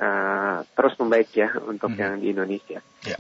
uh, 0.03 0.67
terus 0.75 0.95
membaik 0.99 1.31
ya 1.35 1.55
untuk 1.63 1.95
hmm. 1.95 2.01
yang 2.01 2.15
di 2.19 2.27
Indonesia. 2.35 2.81
Ya. 3.07 3.19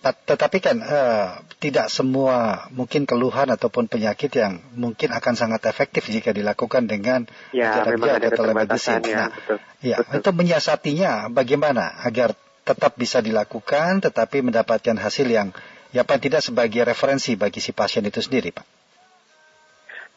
Tetapi 0.00 0.58
kan 0.64 0.80
uh, 0.80 1.44
tidak 1.60 1.92
semua 1.92 2.64
mungkin 2.72 3.04
keluhan 3.04 3.52
ataupun 3.52 3.84
penyakit 3.84 4.32
yang 4.32 4.56
mungkin 4.72 5.12
akan 5.12 5.34
sangat 5.36 5.68
efektif 5.68 6.08
jika 6.08 6.32
dilakukan 6.32 6.88
dengan 6.88 7.28
ya, 7.52 7.84
jarak 7.84 8.00
jauh 8.00 8.16
atau 8.16 8.30
telemedicine. 8.32 9.04
Ya, 9.04 9.16
nah, 9.16 9.28
betul. 9.28 9.56
ya 9.84 9.96
betul. 10.00 10.16
itu 10.24 10.30
menyiasatinya 10.32 11.12
bagaimana 11.28 12.00
agar 12.00 12.32
tetap 12.64 12.96
bisa 12.96 13.20
dilakukan 13.20 14.00
tetapi 14.00 14.40
mendapatkan 14.40 14.96
hasil 14.96 15.28
yang 15.28 15.52
ya 15.92 16.06
paling 16.06 16.24
tidak 16.24 16.40
sebagai 16.40 16.80
referensi 16.86 17.36
bagi 17.36 17.60
si 17.60 17.76
pasien 17.76 18.06
itu 18.08 18.24
sendiri, 18.24 18.56
Pak. 18.56 18.66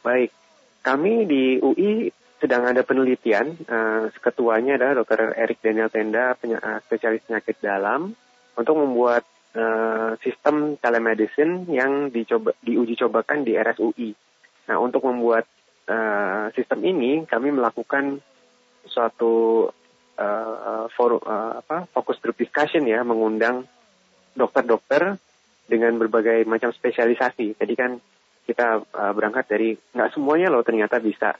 Baik, 0.04 0.32
kami 0.80 1.28
di 1.28 1.44
UI 1.60 2.12
sedang 2.44 2.68
ada 2.68 2.84
penelitian, 2.84 3.56
uh, 3.72 4.12
ketuanya 4.20 4.76
adalah 4.76 5.04
Dr. 5.04 5.32
Erik 5.40 5.64
Daniel 5.64 5.88
Tenda, 5.88 6.36
peny 6.36 6.60
uh, 6.60 6.84
spesialis 6.84 7.24
penyakit 7.24 7.56
dalam, 7.64 8.12
untuk 8.60 8.76
membuat 8.76 9.24
uh, 9.56 10.18
sistem 10.22 10.78
telemedicine 10.78 11.70
yang 11.70 12.10
dicoba 12.10 12.54
diuji 12.62 12.98
cobakan 12.98 13.46
di 13.46 13.58
RSUI. 13.58 14.10
Nah, 14.70 14.78
untuk 14.80 15.06
membuat 15.06 15.46
uh, 15.90 16.50
sistem 16.54 16.84
ini, 16.84 17.26
kami 17.28 17.54
melakukan 17.54 18.22
suatu 18.88 19.68
uh, 20.20 20.86
for, 20.92 21.22
uh, 21.24 21.60
apa, 21.62 21.88
fokus 21.92 22.20
group 22.20 22.38
discussion 22.38 22.86
ya, 22.88 23.06
mengundang 23.06 23.66
dokter-dokter 24.34 25.20
dengan 25.68 25.96
berbagai 25.96 26.44
macam 26.50 26.74
spesialisasi. 26.74 27.56
Jadi 27.56 27.74
kan 27.78 27.92
kita 28.44 28.84
uh, 28.84 29.14
berangkat 29.16 29.46
dari 29.48 29.70
nggak 29.96 30.12
semuanya 30.12 30.52
loh 30.52 30.66
ternyata 30.68 31.00
bisa 31.00 31.32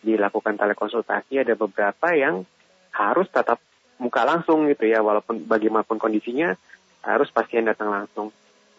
dilakukan 0.00 0.56
telekonsultasi 0.60 1.40
ada 1.40 1.56
beberapa 1.56 2.12
yang 2.12 2.44
harus 2.92 3.28
tetap 3.32 3.60
muka 4.00 4.24
langsung 4.24 4.68
gitu 4.68 4.88
ya 4.88 5.04
walaupun 5.04 5.44
bagaimanapun 5.44 6.00
kondisinya 6.00 6.56
harus 7.04 7.28
pasien 7.32 7.66
datang 7.66 7.92
langsung. 7.92 8.28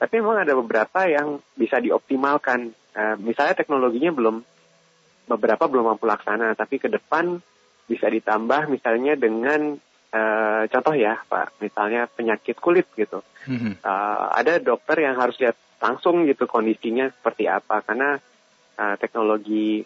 Tapi 0.01 0.18
memang 0.18 0.42
ada 0.42 0.54
beberapa 0.58 1.06
yang 1.06 1.42
bisa 1.54 1.78
dioptimalkan. 1.78 2.74
Uh, 2.92 3.16
misalnya 3.22 3.56
teknologinya 3.56 4.12
belum 4.12 4.44
beberapa 5.30 5.63
belum 5.72 5.96
mampu 5.96 6.04
laksana 6.10 6.51
tapi 6.60 6.75
ke 6.75 6.92
depan 6.92 7.40
bisa 7.88 8.12
ditambah 8.12 8.68
misalnya 8.68 9.16
dengan 9.16 9.80
uh, 10.12 10.63
contoh 10.68 10.92
ya 10.92 11.24
pak 11.24 11.56
misalnya 11.63 12.10
penyakit 12.12 12.60
kulit 12.60 12.88
gitu. 13.00 13.24
Uh, 13.82 14.25
ada 14.36 14.60
dokter 14.60 15.01
yang 15.08 15.16
harus 15.18 15.40
lihat 15.40 15.56
langsung 15.82 16.28
gitu 16.30 16.46
kondisinya 16.46 17.10
seperti 17.10 17.50
apa 17.50 17.82
karena 17.82 18.20
uh, 18.78 18.96
teknologi 19.01 19.82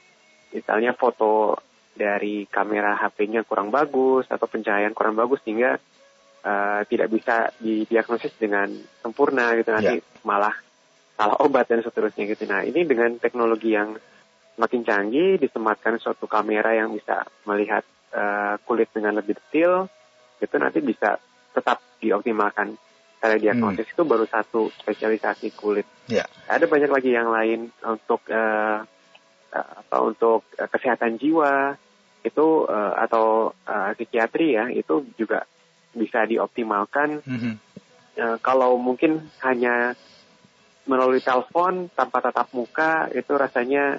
misalnya 0.52 0.92
foto 0.92 1.60
dari 1.96 2.44
kamera 2.52 3.00
HP-nya 3.00 3.48
kurang 3.48 3.72
bagus 3.72 4.28
atau 4.28 4.46
pencahayaan 4.46 4.92
kurang 4.92 5.16
bagus 5.16 5.40
sehingga 5.48 5.80
uh, 6.46 6.82
tidak 6.86 7.10
bisa 7.10 7.50
didiagnosis 7.58 8.38
dengan 8.38 8.70
sempurna 9.02 9.58
gitu 9.58 9.74
nanti 9.74 9.98
yeah. 10.00 10.22
malah 10.22 10.54
salah 11.18 11.42
obat 11.42 11.66
dan 11.66 11.82
seterusnya 11.82 12.30
gitu. 12.30 12.46
Nah 12.46 12.62
ini 12.62 12.86
dengan 12.86 13.18
teknologi 13.18 13.74
yang 13.74 13.98
makin 14.56 14.86
canggih 14.88 15.42
disematkan 15.42 16.00
suatu 16.00 16.30
kamera 16.30 16.78
yang 16.78 16.94
bisa 16.94 17.28
melihat 17.50 17.84
uh, 18.16 18.56
kulit 18.64 18.88
dengan 18.94 19.20
lebih 19.20 19.36
detail 19.36 19.92
itu 20.40 20.56
nanti 20.56 20.80
bisa 20.80 21.20
tetap 21.56 21.80
dioptimalkan 22.00 22.78
diagnosis 23.26 23.90
hmm. 23.90 23.94
itu 23.98 24.04
baru 24.06 24.26
satu 24.30 24.70
spesialisasi 24.70 25.58
kulit. 25.58 25.90
Ya. 26.06 26.30
Ada 26.46 26.70
banyak 26.70 26.94
lagi 26.94 27.10
yang 27.10 27.34
lain 27.34 27.74
untuk 27.82 28.22
uh, 28.30 28.86
apa 29.56 29.98
untuk 30.04 30.46
uh, 30.62 30.70
kesehatan 30.70 31.18
jiwa 31.18 31.74
itu 32.22 32.70
uh, 32.70 32.94
atau 33.02 33.50
uh, 33.66 33.98
psikiatri 33.98 34.54
ya 34.54 34.70
itu 34.70 35.10
juga 35.18 35.50
bisa 35.96 36.28
dioptimalkan. 36.28 37.24
-hmm. 37.24 37.54
uh, 38.20 38.38
kalau 38.44 38.76
mungkin 38.76 39.26
hanya 39.42 39.96
melalui 40.86 41.20
telepon 41.20 41.90
tanpa 41.92 42.22
tatap 42.22 42.54
muka 42.54 43.10
itu 43.10 43.34
rasanya 43.34 43.98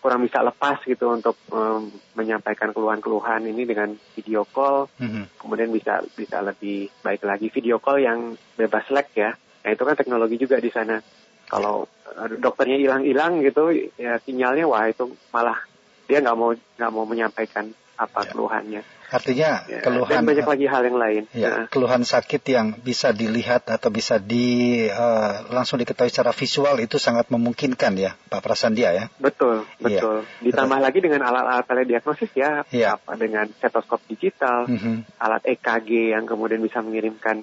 kurang 0.00 0.24
bisa 0.24 0.40
lepas 0.40 0.80
gitu 0.88 1.12
untuk 1.12 1.36
um, 1.52 1.92
menyampaikan 2.16 2.72
keluhan-keluhan 2.72 3.44
ini 3.44 3.68
dengan 3.68 3.92
video 4.16 4.48
call, 4.48 4.88
mm-hmm. 4.96 5.36
kemudian 5.36 5.68
bisa 5.68 6.00
bisa 6.16 6.40
lebih 6.40 6.88
baik 7.04 7.20
lagi 7.20 7.52
video 7.52 7.76
call 7.76 8.00
yang 8.00 8.32
bebas 8.56 8.88
lag 8.88 9.04
ya. 9.12 9.36
Nah 9.36 9.68
itu 9.68 9.82
kan 9.84 9.96
teknologi 10.00 10.40
juga 10.40 10.56
di 10.56 10.72
sana. 10.72 10.96
Kalau 11.44 11.84
uh, 12.16 12.28
dokternya 12.40 12.80
hilang-hilang 12.80 13.44
gitu, 13.44 13.68
ya 14.00 14.16
sinyalnya 14.24 14.64
wah 14.64 14.88
itu 14.88 15.12
malah 15.36 15.60
dia 16.08 16.24
nggak 16.24 16.38
mau 16.38 16.56
nggak 16.56 16.92
mau 16.96 17.04
menyampaikan 17.04 17.68
apa 18.00 18.24
ya. 18.24 18.28
keluhannya. 18.32 18.82
Artinya 19.10 19.50
ya, 19.66 19.82
keluhan 19.82 20.22
dan 20.22 20.24
banyak 20.24 20.46
lagi 20.46 20.66
hal 20.70 20.82
yang 20.86 20.98
lain. 20.98 21.22
Ya, 21.34 21.50
nah. 21.50 21.66
keluhan 21.66 22.06
sakit 22.06 22.40
yang 22.46 22.78
bisa 22.78 23.10
dilihat 23.10 23.66
atau 23.66 23.90
bisa 23.90 24.22
di 24.22 24.86
uh, 24.86 25.50
langsung 25.50 25.82
diketahui 25.82 26.08
secara 26.08 26.30
visual 26.30 26.78
itu 26.78 26.96
sangat 26.96 27.26
memungkinkan 27.28 27.92
ya, 27.98 28.14
Pak 28.30 28.40
Prasandia 28.40 28.94
ya. 28.94 29.04
Betul, 29.18 29.66
iya. 29.82 29.98
betul. 29.98 30.16
Ya. 30.24 30.46
Ditambah 30.46 30.78
betul. 30.78 30.86
lagi 30.86 30.98
dengan 31.02 31.20
alat-alat 31.26 31.66
telediagnosis 31.66 32.30
ya, 32.38 32.62
ya. 32.70 32.96
apa 32.96 33.18
dengan 33.18 33.50
stetoskop 33.50 34.00
digital, 34.06 34.70
mm 34.70 34.78
-hmm. 34.78 34.96
alat 35.18 35.42
EKG 35.58 36.14
yang 36.14 36.24
kemudian 36.24 36.62
bisa 36.62 36.78
mengirimkan 36.78 37.42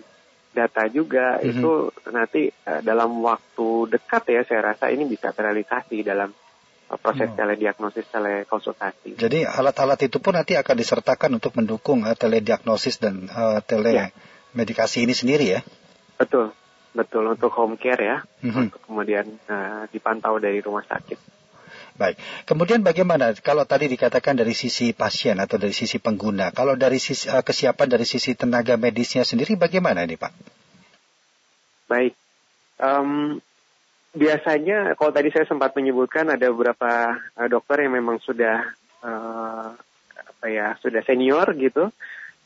data 0.55 0.87
juga 0.89 1.37
mm 1.37 1.43
-hmm. 1.43 1.51
itu 1.51 1.71
nanti 2.15 2.41
uh, 2.49 2.81
dalam 2.81 3.11
waktu 3.21 3.91
dekat 3.91 4.23
ya 4.31 4.41
saya 4.47 4.73
rasa 4.73 4.89
ini 4.89 5.03
bisa 5.05 5.35
terrealisasi 5.35 6.01
dalam 6.01 6.31
proses 6.95 7.27
hmm. 7.27 7.35
telediagnosis 7.35 8.07
telekonsultasi. 8.07 9.19
Jadi 9.19 9.43
alat-alat 9.43 10.07
itu 10.07 10.23
pun 10.23 10.39
nanti 10.39 10.55
akan 10.55 10.75
disertakan 10.79 11.35
untuk 11.35 11.51
mendukung 11.59 12.07
uh, 12.07 12.15
telediagnosis 12.15 13.03
dan 13.03 13.27
uh, 13.27 13.59
telemedikasi 13.59 15.03
ya. 15.03 15.03
ini 15.03 15.13
sendiri 15.13 15.45
ya? 15.51 15.61
Betul, 16.15 16.55
betul 16.95 17.27
untuk 17.27 17.51
home 17.51 17.75
care 17.75 17.99
ya, 17.99 18.17
hmm. 18.23 18.71
untuk 18.71 18.79
kemudian 18.87 19.27
uh, 19.51 19.83
dipantau 19.91 20.39
dari 20.39 20.63
rumah 20.63 20.87
sakit. 20.87 21.19
Baik. 21.97 22.15
Kemudian 22.45 22.85
bagaimana 22.85 23.33
kalau 23.41 23.65
tadi 23.65 23.89
dikatakan 23.89 24.37
dari 24.37 24.53
sisi 24.53 24.93
pasien 24.93 25.41
atau 25.41 25.57
dari 25.57 25.73
sisi 25.73 25.97
pengguna, 25.97 26.53
kalau 26.53 26.77
dari 26.77 27.01
sisi 27.01 27.27
uh, 27.27 27.41
kesiapan 27.41 27.89
dari 27.89 28.05
sisi 28.07 28.37
tenaga 28.37 28.79
medisnya 28.79 29.27
sendiri 29.27 29.57
bagaimana 29.59 30.05
ini 30.05 30.15
Pak? 30.15 30.31
Baik. 31.89 32.13
Um, 32.77 33.41
biasanya 34.17 34.97
kalau 34.97 35.13
tadi 35.13 35.29
saya 35.29 35.45
sempat 35.45 35.77
menyebutkan 35.77 36.27
ada 36.33 36.49
beberapa 36.49 37.15
uh, 37.37 37.47
dokter 37.47 37.85
yang 37.85 38.01
memang 38.01 38.17
sudah 38.19 38.65
uh, 39.05 39.69
apa 40.17 40.45
ya 40.49 40.73
sudah 40.81 41.05
senior 41.05 41.45
gitu, 41.55 41.93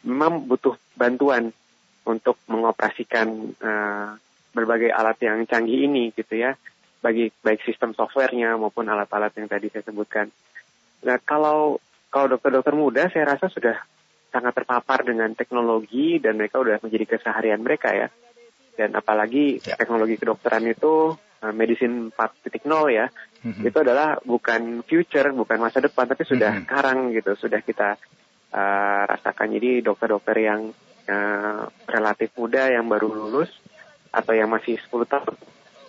memang 0.03 0.43
butuh 0.45 0.75
bantuan 0.99 1.55
untuk 2.03 2.35
mengoperasikan 2.51 3.27
uh, 3.63 4.19
berbagai 4.51 4.91
alat 4.91 5.17
yang 5.23 5.47
canggih 5.47 5.87
ini 5.87 6.11
gitu 6.11 6.35
ya, 6.35 6.59
bagi 6.99 7.31
baik 7.41 7.63
sistem 7.63 7.95
softwarenya 7.95 8.59
maupun 8.59 8.85
alat-alat 8.91 9.31
yang 9.39 9.47
tadi 9.47 9.71
saya 9.71 9.87
sebutkan. 9.87 10.27
Nah 11.07 11.17
kalau 11.23 11.79
kalau 12.11 12.35
dokter-dokter 12.37 12.75
muda 12.75 13.07
saya 13.07 13.33
rasa 13.33 13.47
sudah 13.47 13.79
sangat 14.31 14.55
terpapar 14.55 15.03
dengan 15.03 15.31
teknologi 15.35 16.19
dan 16.19 16.39
mereka 16.39 16.59
sudah 16.59 16.79
menjadi 16.79 17.17
keseharian 17.17 17.63
mereka 17.63 17.91
ya. 17.91 18.07
Dan 18.75 18.95
apalagi 18.95 19.59
ya. 19.59 19.75
teknologi 19.75 20.15
kedokteran 20.15 20.63
itu 20.67 21.15
medicine 21.49 22.13
4.0 22.13 22.61
ya, 22.93 23.09
mm-hmm. 23.09 23.65
itu 23.65 23.77
adalah 23.81 24.21
bukan 24.21 24.85
future, 24.85 25.33
bukan 25.33 25.57
masa 25.57 25.81
depan, 25.81 26.05
tapi 26.05 26.21
sudah 26.29 26.61
mm-hmm. 26.61 26.69
sekarang 26.69 26.97
gitu, 27.17 27.31
sudah 27.33 27.65
kita 27.65 27.97
uh, 28.53 29.03
rasakan. 29.09 29.57
Jadi 29.57 29.81
dokter-dokter 29.81 30.37
yang 30.37 30.69
uh, 31.09 31.63
relatif 31.89 32.29
muda 32.37 32.69
yang 32.69 32.85
baru 32.85 33.09
lulus 33.09 33.49
atau 34.13 34.37
yang 34.37 34.53
masih 34.53 34.77
10 34.77 35.09
tahun 35.09 35.35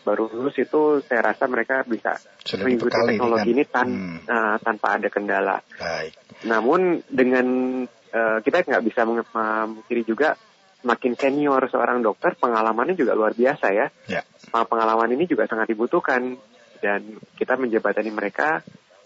baru 0.03 0.27
lulus 0.35 0.59
itu 0.59 0.99
saya 1.07 1.31
rasa 1.31 1.47
mereka 1.47 1.87
bisa 1.87 2.19
mengikuti 2.59 2.99
teknologi 3.07 3.51
kan? 3.51 3.55
ini 3.55 3.65
tan 3.71 3.89
hmm. 3.89 4.19
uh, 4.27 4.57
tanpa 4.59 4.99
ada 4.99 5.09
kendala. 5.09 5.63
Baik. 5.79 6.13
Namun 6.43 7.07
dengan 7.07 7.47
uh, 7.87 8.39
kita 8.43 8.67
nggak 8.67 8.85
bisa 8.85 9.07
memungkiri 9.07 10.03
juga 10.03 10.35
makin 10.83 11.15
senior 11.15 11.63
seorang 11.71 12.03
dokter 12.03 12.35
pengalamannya 12.39 12.99
juga 12.99 13.15
luar 13.15 13.35
biasa 13.35 13.71
ya. 13.71 13.87
ya. 14.11 14.23
Pengalaman 14.51 15.15
ini 15.15 15.31
juga 15.31 15.47
sangat 15.47 15.71
dibutuhkan 15.71 16.37
dan 16.83 17.01
kita 17.39 17.55
menjabatani 17.55 18.11
mereka 18.11 18.61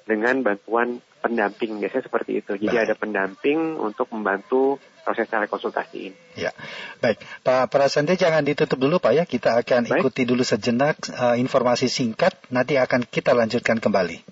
dengan 0.09 0.41
bantuan 0.41 1.03
pendamping 1.21 1.83
biasanya 1.83 2.07
seperti 2.07 2.41
itu. 2.41 2.57
Jadi 2.57 2.73
Baik. 2.73 2.87
ada 2.89 2.95
pendamping 2.95 3.77
untuk 3.77 4.07
membantu 4.15 4.79
proses 5.03 5.27
telekonsultasi 5.27 5.99
ini. 5.99 6.19
Ya, 6.39 6.51
baik, 6.99 7.23
Pak 7.43 7.71
Prasandi 7.71 8.19
jangan 8.19 8.43
ditutup 8.43 8.79
dulu 8.79 9.03
Pak 9.03 9.13
ya. 9.15 9.25
Kita 9.27 9.59
akan 9.59 9.87
baik. 9.87 10.03
ikuti 10.03 10.23
dulu 10.27 10.43
sejenak 10.47 10.99
uh, 11.11 11.35
informasi 11.39 11.91
singkat. 11.91 12.39
Nanti 12.55 12.79
akan 12.79 13.07
kita 13.07 13.35
lanjutkan 13.35 13.83
kembali. 13.83 14.23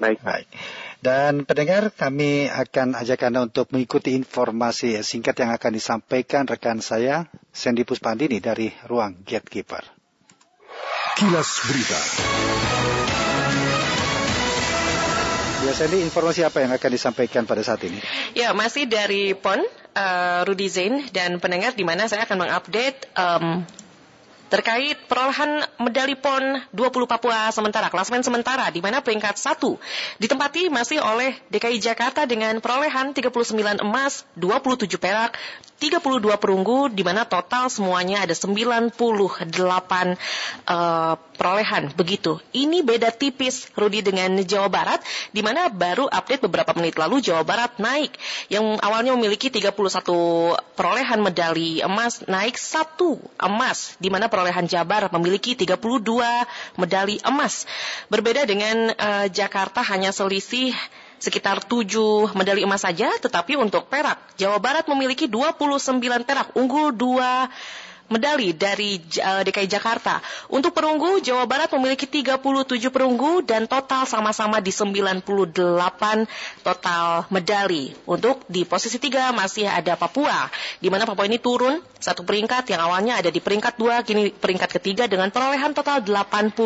Baik. 0.00 0.18
Baik. 0.24 0.48
Dan 1.00 1.48
pendengar 1.48 1.88
kami 1.88 2.52
akan 2.52 2.92
ajak 2.92 3.24
Anda 3.24 3.48
untuk 3.48 3.72
mengikuti 3.72 4.12
informasi 4.12 5.00
singkat 5.00 5.32
yang 5.40 5.48
akan 5.56 5.72
disampaikan 5.72 6.44
rekan 6.44 6.84
saya 6.84 7.24
Sandy 7.56 7.88
Puspandini 7.88 8.36
dari 8.36 8.68
Ruang 8.84 9.24
Gatekeeper. 9.24 9.80
Kilas 11.16 11.50
Berita. 11.64 12.00
Ya, 15.64 15.72
Sandy, 15.72 16.04
informasi 16.04 16.44
apa 16.44 16.60
yang 16.60 16.72
akan 16.76 16.90
disampaikan 16.92 17.48
pada 17.48 17.64
saat 17.64 17.80
ini? 17.88 17.96
Ya, 18.36 18.52
masih 18.52 18.84
dari 18.84 19.32
PON, 19.32 19.64
uh, 19.96 20.40
Rudy 20.44 20.68
Zain, 20.68 21.08
dan 21.16 21.40
pendengar 21.40 21.72
di 21.72 21.84
mana 21.84 22.12
saya 22.12 22.28
akan 22.28 22.44
mengupdate 22.44 23.08
um, 23.16 23.64
terkait 24.50 24.98
perolehan 25.06 25.62
medali 25.78 26.18
PON 26.18 26.58
20 26.74 27.06
Papua 27.06 27.54
sementara, 27.54 27.86
klasmen 27.88 28.20
sementara, 28.26 28.66
di 28.68 28.82
mana 28.82 28.98
peringkat 28.98 29.38
satu 29.38 29.78
ditempati 30.18 30.66
masih 30.68 30.98
oleh 30.98 31.38
DKI 31.54 31.78
Jakarta 31.78 32.26
dengan 32.26 32.58
perolehan 32.58 33.14
39 33.14 33.80
emas, 33.80 34.26
27 34.34 34.90
perak, 34.98 35.38
32 35.80 36.36
perunggu, 36.36 36.92
di 36.92 37.00
mana 37.00 37.24
total 37.24 37.72
semuanya 37.72 38.28
ada 38.28 38.36
98 38.36 38.92
uh, 40.68 41.16
perolehan. 41.40 41.88
Begitu. 41.96 42.36
Ini 42.52 42.84
beda 42.84 43.08
tipis, 43.08 43.72
Rudi, 43.72 44.04
dengan 44.04 44.36
Jawa 44.44 44.68
Barat, 44.68 45.00
di 45.32 45.40
mana 45.40 45.72
baru 45.72 46.04
update 46.04 46.44
beberapa 46.44 46.76
menit 46.76 47.00
lalu 47.00 47.24
Jawa 47.24 47.48
Barat 47.48 47.80
naik. 47.80 48.12
Yang 48.52 48.76
awalnya 48.84 49.16
memiliki 49.16 49.48
31 49.48 49.72
perolehan 50.76 51.24
medali 51.24 51.80
emas, 51.80 52.28
naik 52.28 52.60
satu 52.60 53.16
emas, 53.40 53.96
di 53.96 54.12
mana 54.12 54.28
perolehan 54.28 54.68
Jabar 54.68 55.08
memiliki 55.16 55.56
32 55.56 55.80
medali 56.76 57.16
emas. 57.24 57.64
Berbeda 58.12 58.44
dengan 58.44 58.92
uh, 58.92 59.26
Jakarta 59.32 59.80
hanya 59.80 60.12
selisih 60.12 60.76
sekitar 61.20 61.60
7 61.68 62.32
medali 62.32 62.64
emas 62.64 62.80
saja, 62.80 63.12
tetapi 63.20 63.60
untuk 63.60 63.86
perak, 63.92 64.16
Jawa 64.40 64.56
Barat 64.56 64.88
memiliki 64.88 65.28
29 65.28 66.00
perak, 66.24 66.56
unggul 66.56 66.96
2 66.96 67.89
medali 68.10 68.52
dari 68.52 68.98
uh, 68.98 69.42
DKI 69.46 69.70
Jakarta. 69.70 70.18
Untuk 70.50 70.74
perunggu, 70.74 71.22
Jawa 71.22 71.46
Barat 71.46 71.70
memiliki 71.78 72.04
37 72.10 72.42
perunggu 72.90 73.46
dan 73.46 73.70
total 73.70 74.04
sama-sama 74.04 74.58
di 74.58 74.74
98 74.74 75.54
total 76.66 77.24
medali. 77.30 77.94
Untuk 78.04 78.42
di 78.50 78.66
posisi 78.66 78.98
3 78.98 79.30
masih 79.30 79.70
ada 79.70 79.94
Papua, 79.94 80.50
di 80.82 80.90
mana 80.90 81.06
Papua 81.06 81.30
ini 81.30 81.38
turun 81.38 81.78
satu 82.00 82.24
peringkat 82.24 82.66
yang 82.72 82.80
awalnya 82.80 83.20
ada 83.20 83.30
di 83.30 83.38
peringkat 83.38 83.76
2, 83.76 84.08
kini 84.08 84.32
peringkat 84.34 84.70
ketiga 84.80 85.04
dengan 85.06 85.28
perolehan 85.28 85.76
total 85.76 86.02
82 86.02 86.56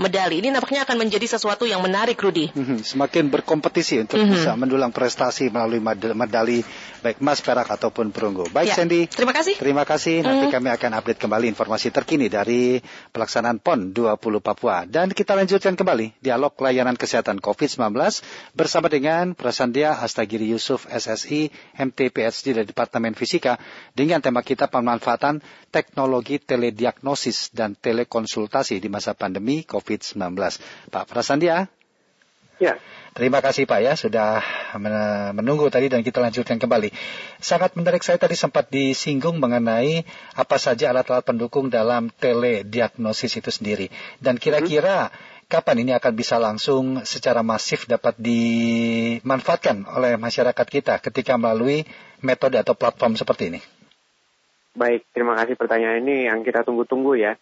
medali. 0.00 0.34
Ini 0.40 0.48
nampaknya 0.50 0.82
akan 0.88 0.96
menjadi 0.98 1.38
sesuatu 1.38 1.68
yang 1.68 1.84
menarik, 1.84 2.18
Rudi. 2.18 2.50
Mhm, 2.50 2.82
semakin 2.82 3.28
berkompetisi 3.28 4.00
untuk 4.02 4.18
mm 4.18 4.24
-hmm. 4.26 4.34
bisa 4.34 4.50
mendulang 4.56 4.90
prestasi 4.90 5.52
melalui 5.52 5.78
medali 6.16 6.64
baik 7.02 7.18
emas, 7.20 7.42
perak 7.44 7.68
ataupun 7.68 8.14
perunggu. 8.14 8.48
Baik, 8.54 8.72
ya. 8.72 8.76
Sandy. 8.78 9.10
Terima 9.10 9.34
kasih. 9.34 9.54
Terima 9.58 9.84
kasih. 9.84 10.22
Nanti 10.22 10.30
hmm. 10.31 10.31
Kami 10.52 10.68
akan 10.72 10.90
update 11.00 11.20
kembali 11.20 11.46
informasi 11.52 11.92
terkini 11.92 12.30
dari 12.30 12.80
pelaksanaan 13.10 13.60
PON 13.60 13.92
20 13.92 14.18
Papua. 14.40 14.88
Dan 14.88 15.12
kita 15.12 15.36
lanjutkan 15.36 15.76
kembali 15.76 16.16
dialog 16.22 16.56
layanan 16.56 16.96
kesehatan 16.96 17.42
COVID-19 17.42 17.92
bersama 18.56 18.88
dengan 18.88 19.36
Prasandia 19.36 20.00
Astagiri 20.00 20.48
Yusuf 20.48 20.88
SSI, 20.88 21.52
MT 21.76 22.14
PhD 22.14 22.46
dari 22.56 22.66
Departemen 22.68 23.12
Fisika 23.12 23.60
dengan 23.92 24.24
tema 24.24 24.40
kita 24.40 24.70
pemanfaatan 24.72 25.44
teknologi 25.68 26.40
telediagnosis 26.40 27.52
dan 27.52 27.76
telekonsultasi 27.76 28.80
di 28.80 28.88
masa 28.88 29.12
pandemi 29.12 29.66
COVID-19. 29.68 30.38
Pak 30.88 31.04
Prasandia. 31.10 31.68
Ya. 32.62 32.78
Terima 33.12 33.44
kasih 33.44 33.68
Pak 33.68 33.80
ya 33.84 33.92
sudah 33.92 34.40
menunggu 35.36 35.68
tadi 35.68 35.92
dan 35.92 36.00
kita 36.00 36.16
lanjutkan 36.24 36.56
kembali. 36.56 36.88
Sangat 37.44 37.76
menarik 37.76 38.00
saya 38.00 38.16
tadi 38.16 38.32
sempat 38.32 38.72
disinggung 38.72 39.36
mengenai 39.36 40.00
apa 40.32 40.56
saja 40.56 40.88
alat-alat 40.96 41.20
pendukung 41.20 41.68
dalam 41.68 42.08
telediagnosis 42.08 43.36
itu 43.36 43.52
sendiri. 43.52 43.92
Dan 44.16 44.40
kira-kira 44.40 45.12
kapan 45.44 45.84
ini 45.84 45.92
akan 45.92 46.12
bisa 46.16 46.40
langsung 46.40 47.04
secara 47.04 47.44
masif 47.44 47.84
dapat 47.84 48.16
dimanfaatkan 48.16 49.84
oleh 49.92 50.16
masyarakat 50.16 50.64
kita 50.64 50.96
ketika 51.04 51.36
melalui 51.36 51.84
metode 52.24 52.56
atau 52.56 52.72
platform 52.72 53.20
seperti 53.20 53.52
ini? 53.52 53.60
Baik, 54.72 55.04
terima 55.12 55.36
kasih 55.36 55.60
pertanyaan 55.60 56.00
ini 56.00 56.32
yang 56.32 56.40
kita 56.40 56.64
tunggu-tunggu 56.64 57.20
ya. 57.20 57.36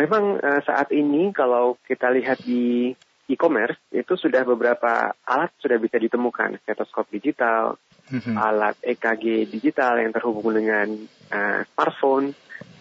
Memang 0.00 0.40
uh, 0.40 0.64
saat 0.64 0.88
ini 0.96 1.28
kalau 1.36 1.76
kita 1.84 2.08
lihat 2.08 2.40
di 2.40 2.96
e-commerce 3.30 3.78
itu 3.94 4.18
sudah 4.18 4.42
beberapa 4.42 5.14
alat 5.22 5.54
sudah 5.62 5.78
bisa 5.78 5.96
ditemukan 5.96 6.58
stetoskop 6.66 7.06
digital, 7.14 7.78
mm-hmm. 8.10 8.34
alat 8.34 8.76
EKG 8.82 9.46
digital 9.46 10.02
yang 10.02 10.10
terhubung 10.10 10.50
dengan 10.50 10.90
uh, 11.30 11.62
smartphone, 11.70 12.34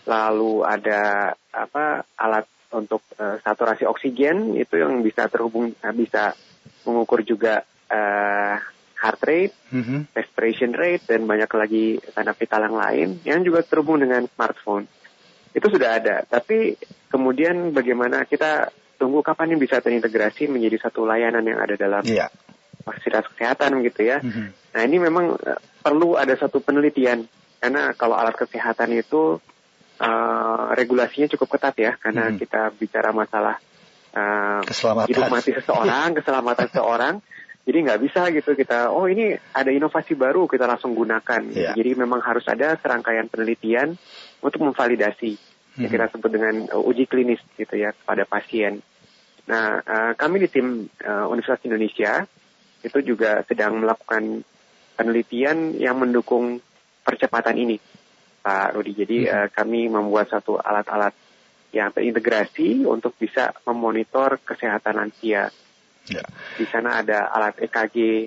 lalu 0.09 0.65
ada 0.65 1.33
apa 1.53 2.03
alat 2.17 2.49
untuk 2.73 3.05
uh, 3.21 3.37
saturasi 3.41 3.85
oksigen 3.85 4.57
itu 4.57 4.81
yang 4.81 5.01
bisa 5.05 5.29
terhubung 5.29 5.73
uh, 5.73 5.93
bisa 5.93 6.33
mengukur 6.85 7.21
juga 7.21 7.61
uh, 7.89 8.55
heart 8.99 9.21
rate, 9.23 9.55
mm-hmm. 9.71 10.11
respiration 10.11 10.73
rate 10.75 11.05
dan 11.07 11.23
banyak 11.29 11.49
lagi 11.53 11.85
tanda 12.11 12.33
vital 12.35 12.65
yang 12.67 12.77
lain 12.77 13.09
yang 13.23 13.39
juga 13.45 13.61
terhubung 13.63 14.01
dengan 14.01 14.25
smartphone. 14.25 14.89
Itu 15.49 15.65
sudah 15.69 15.97
ada, 15.97 16.21
tapi 16.29 16.77
kemudian 17.09 17.73
bagaimana 17.73 18.21
kita 18.29 18.69
tunggu 18.99 19.23
kapan 19.23 19.55
ini 19.55 19.63
bisa 19.63 19.79
terintegrasi 19.79 20.51
menjadi 20.51 20.91
satu 20.91 21.07
layanan 21.07 21.47
yang 21.47 21.63
ada 21.63 21.79
dalam 21.79 22.03
yeah. 22.03 22.27
fasilitas 22.83 23.31
kesehatan 23.31 23.79
gitu 23.87 24.03
ya. 24.03 24.19
Mm-hmm. 24.19 24.47
Nah 24.75 24.81
ini 24.83 24.97
memang 24.99 25.25
uh, 25.39 25.59
perlu 25.79 26.19
ada 26.19 26.35
satu 26.35 26.59
penelitian 26.59 27.23
karena 27.63 27.95
kalau 27.95 28.19
alat 28.19 28.35
kesehatan 28.35 28.91
itu 28.99 29.39
uh, 30.03 30.63
regulasinya 30.75 31.31
cukup 31.31 31.55
ketat 31.55 31.75
ya 31.79 31.91
karena 31.95 32.29
mm-hmm. 32.29 32.39
kita 32.43 32.61
bicara 32.75 33.15
masalah 33.15 33.55
uh, 34.13 34.61
hidup 35.07 35.31
mati 35.31 35.55
seseorang, 35.55 36.13
keselamatan 36.19 36.67
seseorang. 36.67 37.15
Jadi 37.69 37.77
nggak 37.85 38.01
bisa 38.01 38.21
gitu 38.33 38.57
kita, 38.57 38.89
oh 38.89 39.05
ini 39.05 39.37
ada 39.53 39.69
inovasi 39.69 40.17
baru 40.17 40.49
kita 40.49 40.65
langsung 40.65 40.97
gunakan. 40.97 41.41
Yeah. 41.53 41.77
Jadi 41.77 41.93
memang 41.93 42.17
harus 42.25 42.41
ada 42.49 42.73
serangkaian 42.81 43.29
penelitian 43.29 43.93
untuk 44.41 44.65
memvalidasi 44.65 45.37
hmm. 45.37 45.81
yang 45.85 45.91
kita 45.91 46.05
sebut 46.09 46.31
dengan 46.33 46.65
uji 46.73 47.05
klinis 47.05 47.37
gitu 47.53 47.77
ya 47.77 47.93
pada 48.03 48.25
pasien. 48.25 48.81
Nah, 49.49 49.81
uh, 49.81 50.11
kami 50.13 50.45
di 50.45 50.47
tim 50.47 50.85
uh, 50.85 51.25
Universitas 51.25 51.65
Indonesia 51.65 52.21
itu 52.85 52.99
juga 53.01 53.41
sedang 53.49 53.81
melakukan 53.81 54.45
penelitian 54.93 55.73
yang 55.75 55.97
mendukung 55.97 56.61
percepatan 57.01 57.57
ini, 57.57 57.81
Pak 58.45 58.77
Rudi. 58.77 58.93
Jadi 58.93 59.17
hmm. 59.25 59.33
uh, 59.33 59.47
kami 59.49 59.89
membuat 59.89 60.29
satu 60.29 60.61
alat-alat 60.61 61.17
yang 61.73 61.89
terintegrasi 61.93 62.85
untuk 62.85 63.17
bisa 63.17 63.53
memonitor 63.65 64.37
kesehatan 64.41 65.01
lansia. 65.01 65.49
Ya. 66.09 66.25
Di 66.57 66.65
sana 66.65 67.01
ada 67.01 67.29
alat 67.29 67.61
EKG 67.61 68.25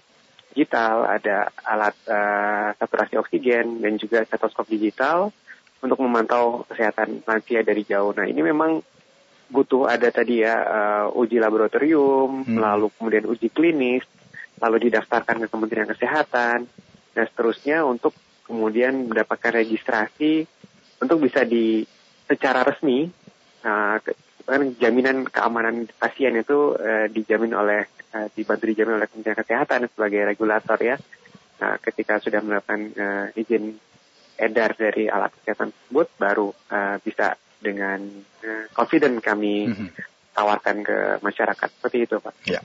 digital, 0.55 1.07
ada 1.07 1.51
alat 1.67 1.97
uh, 2.07 2.71
saturasi 2.79 3.19
oksigen 3.19 3.83
dan 3.83 3.99
juga 3.99 4.23
stetoskop 4.23 4.71
digital 4.71 5.35
untuk 5.83 5.99
memantau 5.99 6.63
kesehatan 6.71 7.27
lansia 7.27 7.67
dari 7.67 7.83
jauh. 7.83 8.15
Nah 8.15 8.31
ini 8.31 8.39
memang 8.39 8.79
butuh 9.53 9.85
ada 9.85 10.09
tadi 10.09 10.41
ya 10.41 10.57
uh, 10.65 11.07
uji 11.21 11.37
laboratorium, 11.37 12.49
hmm. 12.49 12.57
lalu 12.57 12.89
kemudian 12.97 13.29
uji 13.29 13.53
klinis, 13.53 14.03
lalu 14.57 14.89
didaftarkan 14.89 15.45
ke 15.45 15.47
Kementerian 15.53 15.93
Kesehatan 15.93 16.65
dan 17.13 17.25
seterusnya 17.29 17.85
untuk 17.85 18.17
kemudian 18.49 19.13
mendapatkan 19.13 19.61
registrasi 19.61 20.49
untuk 21.05 21.21
bisa 21.21 21.45
di 21.45 21.85
secara 22.25 22.65
resmi 22.65 23.05
uh, 23.69 24.01
kan 24.43 24.63
jaminan 24.81 25.29
keamanan 25.29 25.87
pasien 26.01 26.35
itu 26.35 26.75
uh, 26.75 27.07
dijamin 27.13 27.53
oleh 27.53 27.87
uh, 28.17 28.27
dibantu 28.33 28.65
dijamin 28.73 28.97
oleh 28.99 29.07
Kementerian 29.13 29.39
Kesehatan 29.45 29.87
sebagai 29.93 30.25
regulator 30.25 30.81
ya. 30.81 30.97
Nah, 31.63 31.79
ketika 31.79 32.19
sudah 32.19 32.43
melakukan 32.43 32.81
uh, 32.97 33.27
izin 33.39 33.79
edar 34.35 34.75
dari 34.75 35.07
alat 35.07 35.31
kesehatan 35.39 35.71
tersebut, 35.71 36.09
baru 36.19 36.51
uh, 36.51 36.97
bisa 37.05 37.39
dengan 37.63 38.03
uh, 38.43 38.67
confident 38.75 39.23
kami 39.23 39.71
mm 39.71 39.75
-hmm 39.75 40.12
tawarkan 40.33 40.81
ke 40.81 40.97
masyarakat 41.21 41.69
seperti 41.69 42.09
itu 42.09 42.17
Pak. 42.19 42.33
Ya. 42.49 42.61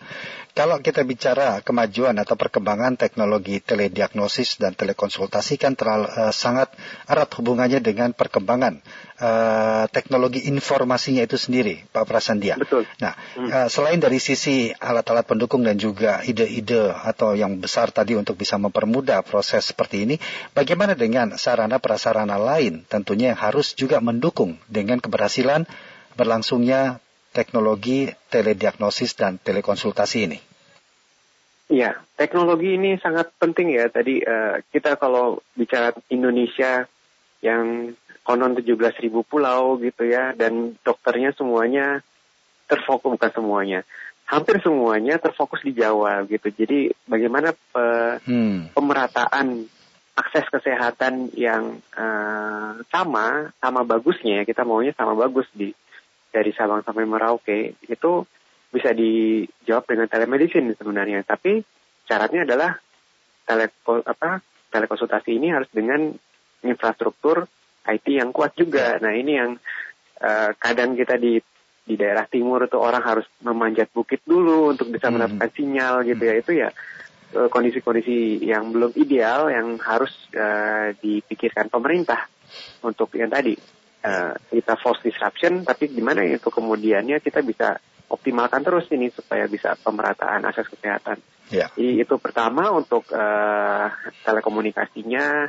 Kalau 0.57 0.81
kita 0.81 1.05
bicara 1.05 1.61
kemajuan 1.61 2.17
atau 2.17 2.33
perkembangan 2.33 2.97
teknologi 2.97 3.61
telediagnosis 3.61 4.57
dan 4.57 4.73
telekonsultasi 4.73 5.61
kan 5.61 5.77
terlalu 5.77 6.09
uh, 6.09 6.33
sangat 6.33 6.73
erat 7.05 7.29
hubungannya 7.37 7.77
dengan 7.77 8.09
perkembangan 8.15 8.81
uh, 9.21 9.85
teknologi 9.93 10.49
informasinya 10.49 11.21
itu 11.21 11.37
sendiri 11.37 11.85
Pak 11.93 12.09
Prasandia. 12.09 12.57
Betul. 12.57 12.89
Nah, 12.97 13.13
hmm. 13.37 13.49
uh, 13.53 13.67
selain 13.69 14.01
dari 14.01 14.17
sisi 14.17 14.73
alat-alat 14.73 15.29
pendukung 15.29 15.61
dan 15.61 15.77
juga 15.77 16.25
ide-ide 16.25 16.89
atau 16.89 17.37
yang 17.37 17.61
besar 17.61 17.93
tadi 17.93 18.17
untuk 18.17 18.39
bisa 18.39 18.57
mempermudah 18.57 19.21
proses 19.21 19.61
seperti 19.69 20.09
ini, 20.09 20.15
bagaimana 20.57 20.97
dengan 20.97 21.37
sarana 21.37 21.77
prasarana 21.77 22.41
lain 22.41 22.81
tentunya 22.89 23.35
yang 23.35 23.39
harus 23.39 23.77
juga 23.77 24.01
mendukung 24.01 24.57
dengan 24.65 24.97
keberhasilan 24.97 25.69
berlangsungnya 26.17 26.97
teknologi 27.37 28.09
telediagnosis 28.33 29.13
dan 29.13 29.37
telekonsultasi 29.37 30.17
ini? 30.25 30.39
Iya, 31.69 32.01
teknologi 32.17 32.73
ini 32.73 32.97
sangat 32.97 33.29
penting 33.37 33.77
ya. 33.77 33.85
Tadi 33.93 34.25
uh, 34.25 34.65
kita 34.73 34.97
kalau 34.97 35.45
bicara 35.53 35.93
Indonesia 36.09 36.89
yang 37.45 37.93
konon 38.25 38.57
17 38.57 38.73
ribu 39.05 39.21
pulau 39.21 39.77
gitu 39.77 40.09
ya, 40.09 40.33
dan 40.33 40.73
dokternya 40.81 41.37
semuanya 41.37 42.01
terfokus 42.65 43.15
bukan 43.15 43.31
semuanya, 43.31 43.79
hampir 44.27 44.59
semuanya 44.59 45.19
terfokus 45.21 45.63
di 45.63 45.71
Jawa 45.75 46.23
gitu. 46.27 46.51
Jadi 46.51 46.91
bagaimana 47.07 47.51
pe, 47.53 47.85
hmm. 48.27 48.75
pemerataan 48.75 49.67
akses 50.17 50.49
kesehatan 50.49 51.29
yang 51.37 51.77
uh, 51.93 52.79
sama, 52.89 53.53
sama 53.61 53.85
bagusnya 53.85 54.43
kita 54.49 54.65
maunya 54.65 54.91
sama 54.97 55.13
bagus 55.13 55.45
di 55.53 55.71
dari 56.37 56.53
Sabang 56.53 56.85
sampai 56.85 57.09
Merauke 57.09 57.81
itu 57.89 58.21
bisa 58.69 58.93
dijawab 58.93 59.89
dengan 59.89 60.05
telemedicine 60.05 60.77
sebenarnya. 60.77 61.25
Tapi 61.25 61.57
syaratnya 62.05 62.45
adalah 62.45 62.77
teleko, 63.47 64.05
apa, 64.05 64.43
telekonsultasi 64.69 65.33
ini 65.33 65.49
harus 65.49 65.71
dengan 65.73 66.13
infrastruktur 66.61 67.49
IT 67.87 68.05
yang 68.05 68.29
kuat 68.29 68.53
juga. 68.53 69.01
Nah 69.01 69.15
ini 69.17 69.31
yang 69.33 69.57
uh, 70.21 70.51
kadang 70.61 70.93
kita 70.93 71.17
di 71.17 71.41
di 71.87 71.95
daerah 71.95 72.27
timur 72.27 72.67
itu 72.67 72.75
orang 72.75 72.99
harus 72.99 73.23
memanjat 73.39 73.87
bukit 73.95 74.19
dulu 74.27 74.75
untuk 74.75 74.91
bisa 74.91 75.07
hmm. 75.07 75.13
mendapatkan 75.17 75.51
sinyal 75.55 76.03
gitu 76.03 76.23
ya. 76.27 76.35
Itu 76.35 76.51
ya 76.51 76.69
eh, 77.31 77.47
kondisi-kondisi 77.47 78.43
yang 78.43 78.75
belum 78.75 78.91
ideal 78.99 79.47
yang 79.47 79.79
harus 79.79 80.11
uh, 80.35 80.91
dipikirkan 80.99 81.71
pemerintah 81.71 82.27
untuk 82.83 83.15
yang 83.15 83.31
tadi 83.31 83.55
uh, 84.03 84.33
kita 84.51 84.73
force 84.77 85.01
disruption, 85.01 85.65
tapi 85.65 85.89
gimana 85.89 86.21
ya 86.25 86.37
itu 86.37 86.49
kemudiannya 86.51 87.17
kita 87.23 87.41
bisa 87.41 87.77
optimalkan 88.07 88.63
terus 88.63 88.87
ini 88.91 89.11
supaya 89.11 89.45
bisa 89.51 89.75
pemerataan 89.75 90.47
akses 90.47 90.71
kesehatan. 90.71 91.19
Yeah. 91.47 91.71
Jadi 91.75 92.03
itu 92.03 92.15
pertama 92.19 92.71
untuk 92.75 93.07
uh, 93.11 93.87
telekomunikasinya, 94.23 95.47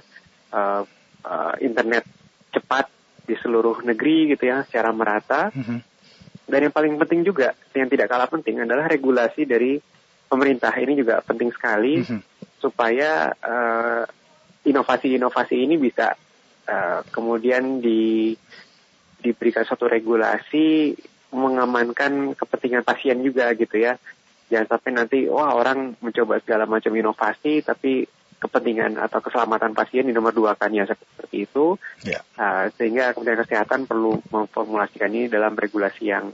uh, 0.54 0.82
uh, 1.26 1.54
internet 1.58 2.06
cepat 2.54 2.86
di 3.26 3.34
seluruh 3.38 3.82
negeri 3.82 4.34
gitu 4.34 4.48
ya 4.48 4.62
secara 4.66 4.94
merata. 4.94 5.50
Mm 5.54 5.62
-hmm. 5.62 5.78
Dan 6.48 6.60
yang 6.64 6.74
paling 6.74 6.94
penting 6.96 7.20
juga 7.28 7.52
yang 7.76 7.92
tidak 7.92 8.08
kalah 8.08 8.30
penting 8.30 8.64
adalah 8.64 8.88
regulasi 8.88 9.44
dari 9.44 9.76
pemerintah 10.30 10.72
ini 10.80 10.96
juga 10.96 11.20
penting 11.20 11.52
sekali 11.52 12.00
mm 12.00 12.04
-hmm. 12.08 12.20
supaya 12.58 13.30
inovasi-inovasi 14.64 15.54
uh, 15.60 15.64
ini 15.68 15.76
bisa 15.76 16.16
uh, 16.68 17.00
kemudian 17.08 17.80
di 17.80 18.36
diberikan 19.18 19.66
satu 19.66 19.90
regulasi 19.90 20.94
mengamankan 21.34 22.36
kepentingan 22.38 22.86
pasien 22.86 23.18
juga 23.24 23.50
gitu 23.56 23.80
ya. 23.80 23.98
Jangan 24.48 24.78
sampai 24.78 24.90
nanti 24.94 25.18
wah 25.28 25.52
orang 25.52 25.98
mencoba 26.00 26.40
segala 26.40 26.64
macam 26.64 26.94
inovasi 26.94 27.60
tapi 27.60 28.06
kepentingan 28.38 28.96
atau 29.02 29.18
keselamatan 29.18 29.74
pasien 29.74 30.06
di 30.06 30.14
nomor 30.14 30.30
dua 30.30 30.54
kan 30.54 30.70
ya 30.70 30.86
seperti 30.86 31.50
itu. 31.50 31.76
Yeah. 32.06 32.22
Ya. 32.38 32.40
Uh, 32.40 32.64
sehingga 32.78 33.12
Kementerian 33.12 33.42
Kesehatan 33.44 33.90
perlu 33.90 34.22
memformulasikan 34.30 35.10
ini 35.10 35.26
dalam 35.26 35.58
regulasi 35.58 36.08
yang 36.08 36.30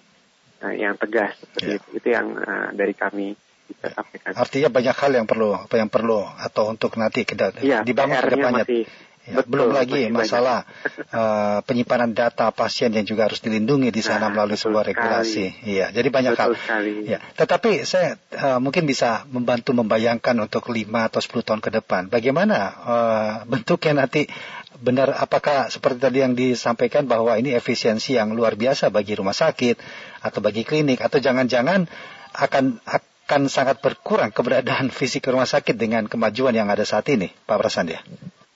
uh, 0.60 0.74
yang 0.76 1.00
tegas 1.00 1.34
seperti 1.40 1.66
yeah. 1.66 1.78
itu. 1.80 1.88
Itu 1.96 2.08
yang 2.12 2.26
uh, 2.36 2.68
dari 2.76 2.94
kami 2.94 3.34
sampaikan. 3.80 4.36
Artinya 4.36 4.68
banyak 4.68 4.96
hal 5.00 5.12
yang 5.16 5.26
perlu 5.26 5.50
apa 5.56 5.74
yang 5.80 5.90
perlu 5.90 6.20
atau 6.22 6.70
untuk 6.70 6.94
nanti 7.00 7.24
ke, 7.24 7.34
ya, 7.64 7.80
dibangun 7.82 8.20
ke 8.20 8.28
depannya. 8.30 8.64
Masih, 8.68 8.84
Ya, 9.24 9.40
Betul, 9.40 9.56
belum 9.56 9.68
lagi 9.72 10.12
masalah 10.12 10.68
uh, 11.08 11.58
penyimpanan 11.68 12.12
data 12.12 12.52
pasien 12.52 12.92
yang 12.92 13.08
juga 13.08 13.24
harus 13.24 13.40
dilindungi 13.40 13.88
di 13.88 14.04
sana 14.04 14.28
nah, 14.28 14.36
melalui 14.36 14.60
sebuah 14.60 14.84
regulasi. 14.84 15.64
Iya, 15.64 15.96
jadi 15.96 16.12
banyak 16.12 16.36
betul 16.36 16.44
hal. 16.44 16.60
Sekali. 16.60 16.92
Ya, 17.08 17.18
tetapi 17.32 17.88
saya 17.88 18.20
uh, 18.36 18.60
mungkin 18.60 18.84
bisa 18.84 19.24
membantu 19.32 19.72
membayangkan 19.72 20.36
untuk 20.44 20.68
5 20.68 21.08
atau 21.08 21.20
10 21.24 21.40
tahun 21.40 21.60
ke 21.64 21.70
depan 21.72 22.12
bagaimana 22.12 22.58
uh, 22.84 23.32
bentuknya 23.48 24.04
nanti 24.04 24.28
benar 24.76 25.16
apakah 25.16 25.72
seperti 25.72 26.04
tadi 26.04 26.18
yang 26.20 26.36
disampaikan 26.36 27.08
bahwa 27.08 27.32
ini 27.40 27.56
efisiensi 27.56 28.20
yang 28.20 28.36
luar 28.36 28.60
biasa 28.60 28.92
bagi 28.92 29.16
rumah 29.16 29.32
sakit 29.32 29.80
atau 30.20 30.44
bagi 30.44 30.68
klinik 30.68 31.00
atau 31.00 31.16
jangan-jangan 31.16 31.88
akan 32.36 32.76
akan 33.24 33.48
sangat 33.48 33.80
berkurang 33.80 34.36
keberadaan 34.36 34.92
fisik 34.92 35.24
rumah 35.32 35.48
sakit 35.48 35.80
dengan 35.80 36.04
kemajuan 36.04 36.52
yang 36.52 36.68
ada 36.68 36.84
saat 36.84 37.08
ini, 37.08 37.32
Pak 37.48 37.56
Prasandia. 37.56 38.04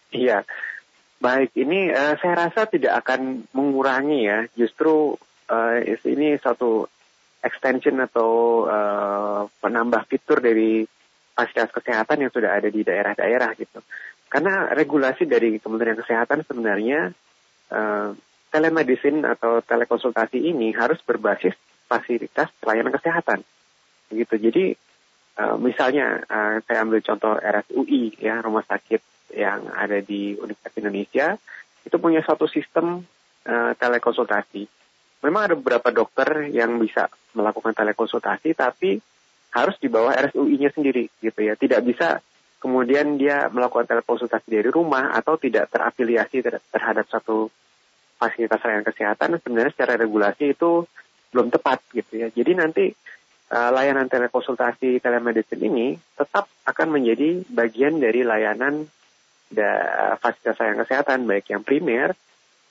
Iya, 0.08 0.44
baik. 1.20 1.52
Ini 1.52 1.92
uh, 1.92 2.14
saya 2.16 2.48
rasa 2.48 2.64
tidak 2.64 3.04
akan 3.04 3.44
mengurangi 3.52 4.20
ya. 4.24 4.38
Justru 4.56 5.16
uh, 5.52 5.76
ini 6.08 6.40
satu 6.40 6.88
extension 7.44 8.00
atau 8.00 8.64
uh, 8.66 9.40
penambah 9.60 10.08
fitur 10.08 10.40
dari 10.40 10.88
fasilitas 11.36 11.70
kesehatan 11.70 12.26
yang 12.26 12.32
sudah 12.34 12.50
ada 12.56 12.68
di 12.72 12.82
daerah-daerah 12.82 13.54
gitu. 13.60 13.78
Karena 14.28 14.74
regulasi 14.74 15.24
dari 15.24 15.56
Kementerian 15.56 15.96
Kesehatan 15.96 16.44
sebenarnya 16.44 17.12
uh, 17.72 18.10
telemedicine 18.48 19.24
atau 19.28 19.60
telekonsultasi 19.60 20.40
ini 20.40 20.72
harus 20.72 20.98
berbasis 21.04 21.54
fasilitas 21.88 22.48
pelayanan 22.60 22.92
kesehatan. 22.96 23.40
Gitu. 24.08 24.34
Jadi 24.40 24.64
uh, 25.40 25.56
misalnya 25.60 26.24
uh, 26.26 26.60
saya 26.64 26.84
ambil 26.84 27.00
contoh 27.04 27.36
RSUI 27.36 28.18
ya 28.20 28.40
rumah 28.40 28.64
sakit 28.64 29.17
yang 29.34 29.68
ada 29.72 30.00
di 30.00 30.36
Universitas 30.36 30.78
Indonesia 30.78 31.26
itu 31.84 31.96
punya 31.96 32.20
suatu 32.20 32.44
sistem 32.44 33.04
uh, 33.48 33.72
telekonsultasi. 33.76 34.68
Memang 35.24 35.50
ada 35.50 35.54
beberapa 35.58 35.90
dokter 35.90 36.46
yang 36.52 36.78
bisa 36.78 37.10
melakukan 37.34 37.74
telekonsultasi, 37.74 38.54
tapi 38.54 39.02
harus 39.50 39.74
di 39.80 39.88
bawah 39.90 40.14
RSUI-nya 40.14 40.70
sendiri, 40.70 41.10
gitu 41.18 41.40
ya. 41.42 41.58
Tidak 41.58 41.80
bisa 41.82 42.22
kemudian 42.62 43.18
dia 43.18 43.50
melakukan 43.50 43.88
telekonsultasi 43.88 44.46
dari 44.46 44.70
rumah 44.70 45.14
atau 45.14 45.34
tidak 45.40 45.70
terafiliasi 45.74 46.44
terhadap 46.70 47.06
satu 47.10 47.50
fasilitas 48.18 48.62
layanan 48.62 48.86
kesehatan. 48.86 49.38
Sebenarnya 49.42 49.72
secara 49.74 49.94
regulasi 49.98 50.54
itu 50.54 50.86
belum 51.34 51.50
tepat, 51.50 51.82
gitu 51.90 52.12
ya. 52.14 52.28
Jadi 52.30 52.52
nanti 52.54 52.84
uh, 53.50 53.70
layanan 53.74 54.06
telekonsultasi 54.06 55.00
telemedicine 55.02 55.66
ini 55.66 55.86
tetap 56.14 56.46
akan 56.68 56.88
menjadi 56.94 57.42
bagian 57.48 57.98
dari 57.98 58.22
layanan 58.22 58.86
fasilitas 60.20 60.58
layanan 60.60 60.82
kesehatan 60.84 61.24
baik 61.24 61.46
yang 61.48 61.62
primer 61.64 62.12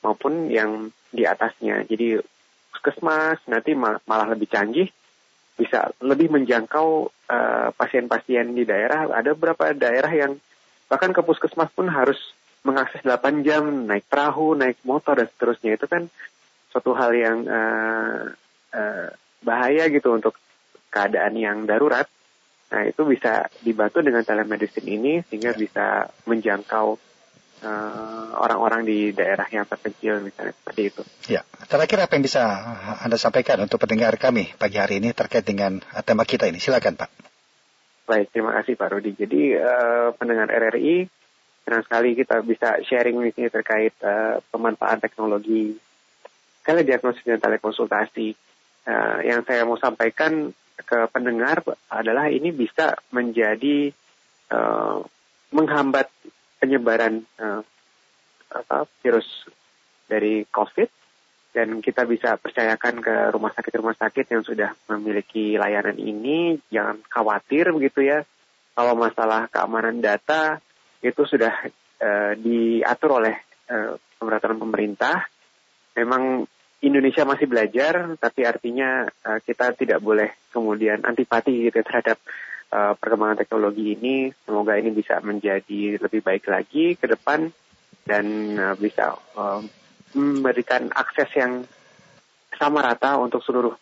maupun 0.05 0.47
yang 0.53 0.93
di 1.09 1.25
atasnya. 1.25 1.83
Jadi 1.89 2.21
puskesmas 2.69 3.41
nanti 3.49 3.73
malah 3.73 4.27
lebih 4.29 4.45
canggih 4.45 4.89
bisa 5.57 5.89
lebih 6.05 6.29
menjangkau 6.29 7.09
pasien 7.73 8.05
pasien-pasien 8.05 8.53
di 8.53 8.63
daerah. 8.63 9.09
Ada 9.09 9.33
beberapa 9.33 9.73
daerah 9.73 10.13
yang 10.13 10.37
bahkan 10.87 11.11
ke 11.11 11.21
puskesmas 11.25 11.73
pun 11.73 11.89
harus 11.89 12.17
mengakses 12.61 13.01
8 13.01 13.47
jam 13.47 13.63
naik 13.87 14.05
perahu, 14.07 14.53
naik 14.53 14.79
motor 14.85 15.17
dan 15.17 15.27
seterusnya. 15.27 15.75
Itu 15.75 15.89
kan 15.89 16.07
suatu 16.71 16.93
hal 16.93 17.11
yang 17.15 17.37
uh, 17.47 18.31
uh, 18.75 19.07
bahaya 19.41 19.89
gitu 19.89 20.13
untuk 20.13 20.37
keadaan 20.91 21.35
yang 21.35 21.57
darurat. 21.63 22.07
Nah 22.67 22.81
itu 22.83 23.01
bisa 23.07 23.47
dibantu 23.63 24.03
dengan 24.03 24.23
telemedicine 24.27 24.87
ini 24.87 25.13
sehingga 25.23 25.55
bisa 25.55 26.11
menjangkau 26.27 26.99
eh, 27.63 28.29
orang-orang 28.35 28.83
uh, 28.83 28.87
di 28.87 28.99
daerah 29.15 29.47
yang 29.47 29.63
terpencil 29.63 30.19
misalnya 30.19 30.51
seperti 30.51 30.81
itu. 30.91 31.01
Ya, 31.31 31.41
terakhir 31.71 32.03
apa 32.03 32.19
yang 32.19 32.25
bisa 32.27 32.43
Anda 32.99 33.15
sampaikan 33.15 33.63
untuk 33.63 33.79
pendengar 33.79 34.19
kami 34.19 34.51
pagi 34.59 34.77
hari 34.77 34.99
ini 34.99 35.15
terkait 35.15 35.47
dengan 35.47 35.79
tema 36.03 36.27
kita 36.27 36.45
ini? 36.51 36.59
Silakan 36.59 36.99
Pak. 36.99 37.09
Baik, 38.07 38.31
terima 38.31 38.55
kasih 38.55 38.79
Pak 38.79 38.87
Rudi. 38.95 39.11
Jadi 39.19 39.51
uh, 39.55 40.15
pendengar 40.15 40.47
RRI, 40.47 41.11
senang 41.67 41.83
sekali 41.83 42.15
kita 42.15 42.39
bisa 42.39 42.79
sharing 42.87 43.19
di 43.19 43.31
sini 43.35 43.51
terkait 43.51 43.95
uh, 43.99 44.39
pemanfaatan 44.47 45.03
teknologi 45.03 45.75
telediagnosis 46.63 47.23
dan 47.23 47.39
telekonsultasi. 47.39 48.35
Uh, 48.87 49.19
yang 49.27 49.43
saya 49.43 49.67
mau 49.67 49.75
sampaikan 49.75 50.55
ke 50.83 51.09
pendengar 51.09 51.65
adalah 51.89 52.29
ini 52.29 52.53
bisa 52.53 52.93
menjadi 53.09 53.89
uh, 54.53 55.01
menghambat 55.51 56.11
penyebaran 56.61 57.25
uh, 57.41 57.61
apa, 58.53 58.85
virus 59.01 59.25
dari 60.07 60.45
COVID 60.47 60.89
dan 61.57 61.81
kita 61.81 62.05
bisa 62.05 62.37
percayakan 62.37 63.01
ke 63.01 63.15
rumah 63.33 63.49
sakit-rumah 63.49 63.97
sakit 63.97 64.25
yang 64.29 64.43
sudah 64.45 64.77
memiliki 64.93 65.57
layanan 65.57 65.97
ini. 65.97 66.61
Jangan 66.69 67.01
khawatir 67.09 67.73
begitu 67.73 68.05
ya 68.05 68.21
kalau 68.77 68.93
masalah 68.93 69.49
keamanan 69.49 69.97
data 69.97 70.61
itu 71.01 71.25
sudah 71.25 71.53
uh, 71.97 72.33
diatur 72.37 73.25
oleh 73.25 73.35
uh, 73.73 73.97
pemerintah. 74.21 75.25
Memang 75.97 76.45
Indonesia 76.77 77.25
masih 77.25 77.49
belajar, 77.49 78.13
tapi 78.21 78.45
artinya 78.45 79.09
uh, 79.25 79.41
kita 79.41 79.73
tidak 79.73 79.97
boleh 79.97 80.29
kemudian 80.53 81.01
antipati 81.01 81.65
gitu 81.65 81.81
terhadap 81.81 82.21
uh, 82.69 82.93
perkembangan 82.93 83.41
teknologi 83.41 83.97
ini. 83.97 84.29
Semoga 84.45 84.77
ini 84.77 84.93
bisa 84.93 85.17
menjadi 85.25 85.97
lebih 85.97 86.21
baik 86.21 86.45
lagi 86.45 86.93
ke 86.93 87.09
depan 87.09 87.49
dan 88.05 88.25
uh, 88.61 88.75
bisa 88.77 89.17
uh, 89.33 89.65
memberikan 90.13 90.93
akses 90.93 91.33
yang 91.33 91.65
sama 92.53 92.85
rata 92.85 93.17
untuk 93.17 93.41
seluruh 93.41 93.73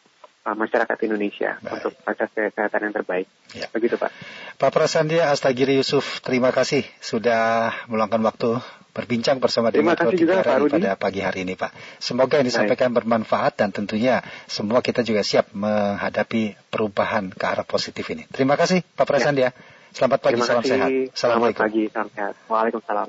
uh, 0.47 0.55
masyarakat 0.55 0.97
Indonesia 1.03 1.59
Baik. 1.59 1.73
untuk 1.79 1.93
akses 2.07 2.31
kesehatan 2.31 2.89
yang 2.89 2.95
terbaik. 2.95 3.27
Ya. 3.51 3.67
Begitu 3.75 3.99
Pak. 3.99 4.11
Pak 4.55 4.71
Prasandia 4.71 5.35
Astagiri 5.35 5.75
Yusuf, 5.75 6.23
terima 6.23 6.55
kasih 6.55 6.87
sudah 7.03 7.75
meluangkan 7.91 8.23
waktu 8.23 8.59
berbincang 8.95 9.43
bersama 9.43 9.75
dengan 9.75 9.91
Terima 9.99 10.07
kasih 10.07 10.15
juga 10.15 10.35
Pak 10.39 10.57
Rudi. 10.63 10.73
pada 10.79 10.91
pagi 10.95 11.19
hari 11.19 11.43
ini 11.43 11.59
Pak. 11.59 11.75
Semoga 11.99 12.39
yang 12.39 12.47
disampaikan 12.47 12.95
Baik. 12.95 13.03
bermanfaat 13.03 13.59
dan 13.59 13.75
tentunya 13.75 14.23
semua 14.47 14.79
kita 14.79 15.03
juga 15.03 15.19
siap 15.19 15.51
menghadapi 15.51 16.55
perubahan 16.71 17.35
ke 17.35 17.43
arah 17.43 17.67
positif 17.67 18.07
ini. 18.07 18.23
Terima 18.31 18.55
kasih 18.55 18.87
Pak 18.95 19.03
Presan 19.03 19.35
ya. 19.35 19.51
Selamat 19.91 20.19
pagi, 20.23 20.39
Terima 20.39 20.47
salam 20.47 20.63
kasih. 20.63 20.71
sehat. 20.71 20.89
Selamat 21.11 21.51
pagi, 21.59 21.83
salam 21.91 22.09
sehat. 22.11 22.33
Waalaikumsalam. 22.47 23.07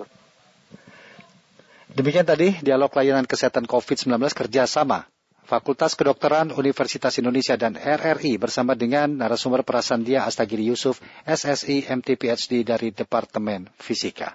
Demikian 1.96 2.27
tadi 2.27 2.59
dialog 2.61 2.90
layanan 2.92 3.25
kesehatan 3.25 3.64
COVID-19 3.64 4.11
kerjasama 4.35 5.07
Fakultas 5.46 5.94
Kedokteran 5.94 6.51
Universitas 6.51 7.14
Indonesia 7.22 7.55
dan 7.55 7.79
RRI 7.79 8.35
bersama 8.35 8.75
dengan 8.75 9.14
narasumber 9.14 9.62
Prasandia 9.62 10.27
Astagiri 10.27 10.66
Yusuf, 10.66 10.99
SSI 11.22 11.87
MT 11.87 12.18
PhD 12.18 12.66
dari 12.66 12.90
Departemen 12.90 13.70
Fisika. 13.79 14.35